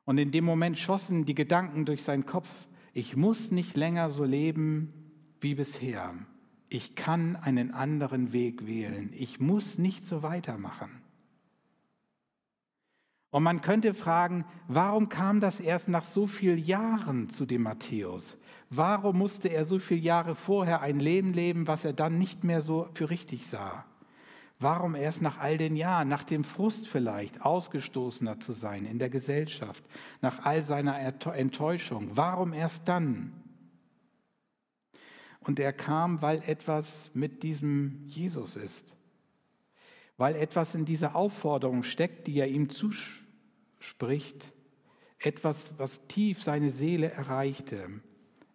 Und 0.04 0.18
in 0.18 0.30
dem 0.30 0.44
Moment 0.44 0.78
schossen 0.78 1.24
die 1.24 1.34
Gedanken 1.34 1.84
durch 1.84 2.02
seinen 2.02 2.26
Kopf, 2.26 2.50
ich 2.92 3.16
muss 3.16 3.50
nicht 3.50 3.76
länger 3.76 4.10
so 4.10 4.24
leben 4.24 4.92
wie 5.40 5.54
bisher. 5.54 6.14
Ich 6.68 6.94
kann 6.94 7.36
einen 7.36 7.72
anderen 7.72 8.32
Weg 8.32 8.66
wählen. 8.66 9.12
Ich 9.14 9.40
muss 9.40 9.78
nicht 9.78 10.04
so 10.04 10.22
weitermachen. 10.22 10.90
Und 13.30 13.42
man 13.42 13.60
könnte 13.60 13.94
fragen, 13.94 14.44
warum 14.66 15.08
kam 15.08 15.40
das 15.40 15.60
erst 15.60 15.88
nach 15.88 16.04
so 16.04 16.26
vielen 16.26 16.58
Jahren 16.58 17.28
zu 17.28 17.44
dem 17.46 17.62
Matthäus? 17.62 18.38
Warum 18.70 19.18
musste 19.18 19.48
er 19.48 19.64
so 19.64 19.78
viele 19.78 20.00
Jahre 20.00 20.34
vorher 20.34 20.82
ein 20.82 21.00
Leben 21.00 21.32
leben, 21.32 21.66
was 21.66 21.84
er 21.84 21.92
dann 21.94 22.18
nicht 22.18 22.44
mehr 22.44 22.60
so 22.60 22.88
für 22.94 23.08
richtig 23.08 23.46
sah? 23.46 23.86
Warum 24.60 24.94
erst 24.94 25.22
nach 25.22 25.38
all 25.38 25.56
den 25.56 25.76
Jahren, 25.76 26.08
nach 26.08 26.24
dem 26.24 26.42
Frust 26.42 26.88
vielleicht, 26.88 27.42
ausgestoßener 27.42 28.40
zu 28.40 28.52
sein 28.52 28.86
in 28.86 28.98
der 28.98 29.08
Gesellschaft, 29.08 29.84
nach 30.20 30.44
all 30.44 30.62
seiner 30.62 30.98
Enttäuschung? 30.98 32.10
Warum 32.14 32.52
erst 32.52 32.88
dann? 32.88 33.32
Und 35.40 35.60
er 35.60 35.72
kam, 35.72 36.20
weil 36.22 36.42
etwas 36.44 37.10
mit 37.14 37.44
diesem 37.44 38.02
Jesus 38.04 38.56
ist, 38.56 38.96
weil 40.16 40.34
etwas 40.34 40.74
in 40.74 40.84
dieser 40.84 41.14
Aufforderung 41.14 41.84
steckt, 41.84 42.26
die 42.26 42.38
er 42.40 42.48
ihm 42.48 42.68
zuspricht, 42.68 44.52
etwas, 45.20 45.78
was 45.78 46.06
tief 46.08 46.42
seine 46.42 46.72
Seele 46.72 47.12
erreichte. 47.12 48.00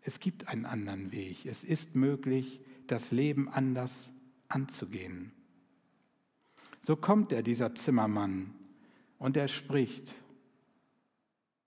Es 0.04 0.20
gibt 0.20 0.48
einen 0.48 0.66
anderen 0.66 1.12
Weg. 1.12 1.46
Es 1.46 1.64
ist 1.64 1.96
möglich, 1.96 2.62
das 2.88 3.12
Leben 3.12 3.50
anders 3.50 4.12
anzugehen. 4.50 5.32
So 6.82 6.96
kommt 6.96 7.32
er, 7.32 7.42
dieser 7.42 7.74
Zimmermann, 7.76 8.54
und 9.18 9.38
er 9.38 9.48
spricht 9.48 10.14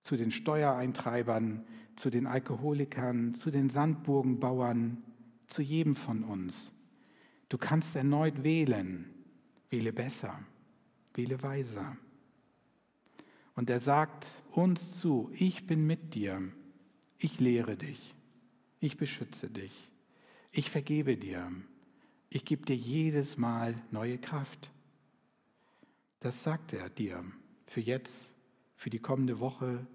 zu 0.02 0.16
den 0.16 0.30
Steuereintreibern, 0.30 1.64
zu 1.96 2.10
den 2.10 2.26
Alkoholikern, 2.26 3.34
zu 3.34 3.50
den 3.50 3.70
Sandburgenbauern, 3.70 5.02
zu 5.46 5.62
jedem 5.62 5.94
von 5.94 6.22
uns. 6.22 6.70
Du 7.48 7.56
kannst 7.58 7.96
erneut 7.96 8.44
wählen. 8.44 9.12
Wähle 9.70 9.92
besser, 9.92 10.38
wähle 11.14 11.42
weiser. 11.42 11.96
Und 13.54 13.70
er 13.70 13.80
sagt 13.80 14.26
uns 14.52 15.00
zu, 15.00 15.30
ich 15.32 15.66
bin 15.66 15.86
mit 15.86 16.14
dir, 16.14 16.40
ich 17.18 17.40
lehre 17.40 17.76
dich, 17.76 18.14
ich 18.80 18.96
beschütze 18.96 19.50
dich, 19.50 19.90
ich 20.52 20.70
vergebe 20.70 21.16
dir, 21.16 21.50
ich 22.30 22.44
gebe 22.44 22.64
dir 22.64 22.76
jedes 22.76 23.36
Mal 23.36 23.74
neue 23.90 24.18
Kraft. 24.18 24.70
Das 26.20 26.42
sagt 26.42 26.72
er 26.72 26.90
dir 26.90 27.24
für 27.66 27.80
jetzt, 27.80 28.32
für 28.76 28.90
die 28.90 28.98
kommende 28.98 29.40
Woche, 29.40 29.86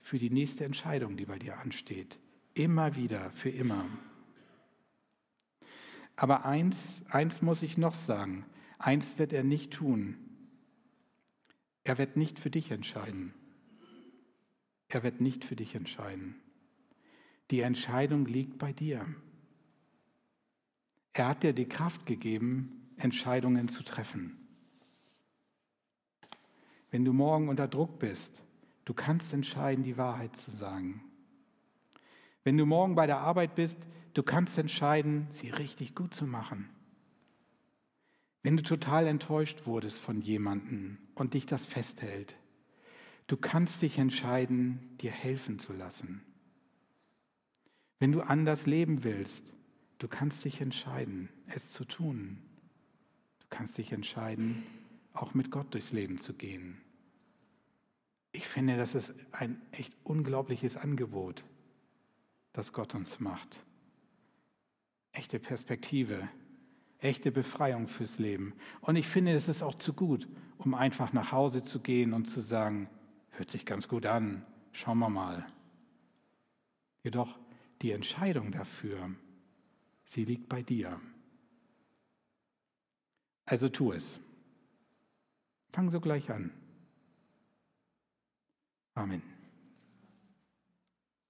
für 0.00 0.18
die 0.18 0.30
nächste 0.30 0.64
Entscheidung, 0.64 1.16
die 1.16 1.26
bei 1.26 1.38
dir 1.38 1.58
ansteht. 1.58 2.18
Immer 2.54 2.96
wieder, 2.96 3.30
für 3.30 3.50
immer. 3.50 3.86
Aber 6.16 6.46
eins, 6.46 7.02
eins 7.10 7.42
muss 7.42 7.62
ich 7.62 7.76
noch 7.76 7.94
sagen. 7.94 8.46
Eins 8.78 9.18
wird 9.18 9.32
er 9.32 9.44
nicht 9.44 9.72
tun. 9.72 10.16
Er 11.84 11.98
wird 11.98 12.16
nicht 12.16 12.38
für 12.38 12.50
dich 12.50 12.70
entscheiden. 12.70 13.34
Er 14.88 15.02
wird 15.02 15.20
nicht 15.20 15.44
für 15.44 15.56
dich 15.56 15.74
entscheiden. 15.74 16.40
Die 17.50 17.60
Entscheidung 17.60 18.26
liegt 18.26 18.58
bei 18.58 18.72
dir. 18.72 19.06
Er 21.12 21.28
hat 21.28 21.42
dir 21.42 21.52
die 21.52 21.68
Kraft 21.68 22.04
gegeben, 22.04 22.90
Entscheidungen 22.96 23.68
zu 23.68 23.82
treffen. 23.82 24.36
Wenn 26.90 27.04
du 27.04 27.12
morgen 27.12 27.48
unter 27.48 27.68
Druck 27.68 27.98
bist, 27.98 28.42
du 28.84 28.94
kannst 28.94 29.32
entscheiden, 29.32 29.84
die 29.84 29.96
Wahrheit 29.96 30.36
zu 30.36 30.50
sagen. 30.50 31.04
Wenn 32.42 32.56
du 32.56 32.66
morgen 32.66 32.94
bei 32.94 33.06
der 33.06 33.18
Arbeit 33.18 33.54
bist, 33.54 33.78
du 34.14 34.22
kannst 34.22 34.58
entscheiden, 34.58 35.26
sie 35.30 35.50
richtig 35.50 35.94
gut 35.94 36.14
zu 36.14 36.26
machen. 36.26 36.68
Wenn 38.42 38.56
du 38.56 38.62
total 38.62 39.06
enttäuscht 39.06 39.66
wurdest 39.66 40.00
von 40.00 40.20
jemandem 40.20 40.98
und 41.14 41.34
dich 41.34 41.46
das 41.46 41.66
festhält, 41.66 42.36
du 43.26 43.36
kannst 43.36 43.82
dich 43.82 43.98
entscheiden, 43.98 44.96
dir 45.00 45.10
helfen 45.10 45.58
zu 45.58 45.72
lassen. 45.72 46.22
Wenn 47.98 48.12
du 48.12 48.20
anders 48.20 48.66
leben 48.66 49.04
willst, 49.04 49.52
du 49.98 50.08
kannst 50.08 50.44
dich 50.44 50.60
entscheiden, 50.60 51.28
es 51.46 51.72
zu 51.72 51.84
tun. 51.84 52.38
Du 53.40 53.46
kannst 53.50 53.78
dich 53.78 53.92
entscheiden, 53.92 54.64
auch 55.12 55.34
mit 55.34 55.50
Gott 55.50 55.72
durchs 55.72 55.92
Leben 55.92 56.18
zu 56.18 56.34
gehen. 56.34 56.80
Ich 58.32 58.46
finde, 58.46 58.76
das 58.76 58.94
ist 58.94 59.14
ein 59.32 59.62
echt 59.72 59.94
unglaubliches 60.04 60.76
Angebot, 60.76 61.42
das 62.52 62.74
Gott 62.74 62.94
uns 62.94 63.18
macht. 63.18 63.64
Echte 65.12 65.38
Perspektive, 65.38 66.28
echte 66.98 67.32
Befreiung 67.32 67.88
fürs 67.88 68.18
Leben. 68.18 68.52
Und 68.82 68.96
ich 68.96 69.08
finde, 69.08 69.32
das 69.32 69.48
ist 69.48 69.62
auch 69.62 69.74
zu 69.74 69.94
gut, 69.94 70.28
um 70.58 70.74
einfach 70.74 71.14
nach 71.14 71.32
Hause 71.32 71.62
zu 71.62 71.80
gehen 71.80 72.12
und 72.12 72.26
zu 72.26 72.40
sagen, 72.40 72.90
hört 73.30 73.50
sich 73.50 73.64
ganz 73.64 73.88
gut 73.88 74.04
an, 74.04 74.44
schauen 74.72 74.98
wir 74.98 75.08
mal. 75.08 75.46
Jedoch 77.02 77.38
die 77.82 77.92
Entscheidung 77.92 78.52
dafür, 78.52 79.14
sie 80.04 80.24
liegt 80.24 80.48
bei 80.48 80.62
dir. 80.62 81.00
Also 83.44 83.68
tu 83.68 83.92
es. 83.92 84.20
Fang 85.72 85.90
so 85.90 86.00
gleich 86.00 86.30
an. 86.30 86.50
Amen. 88.94 89.35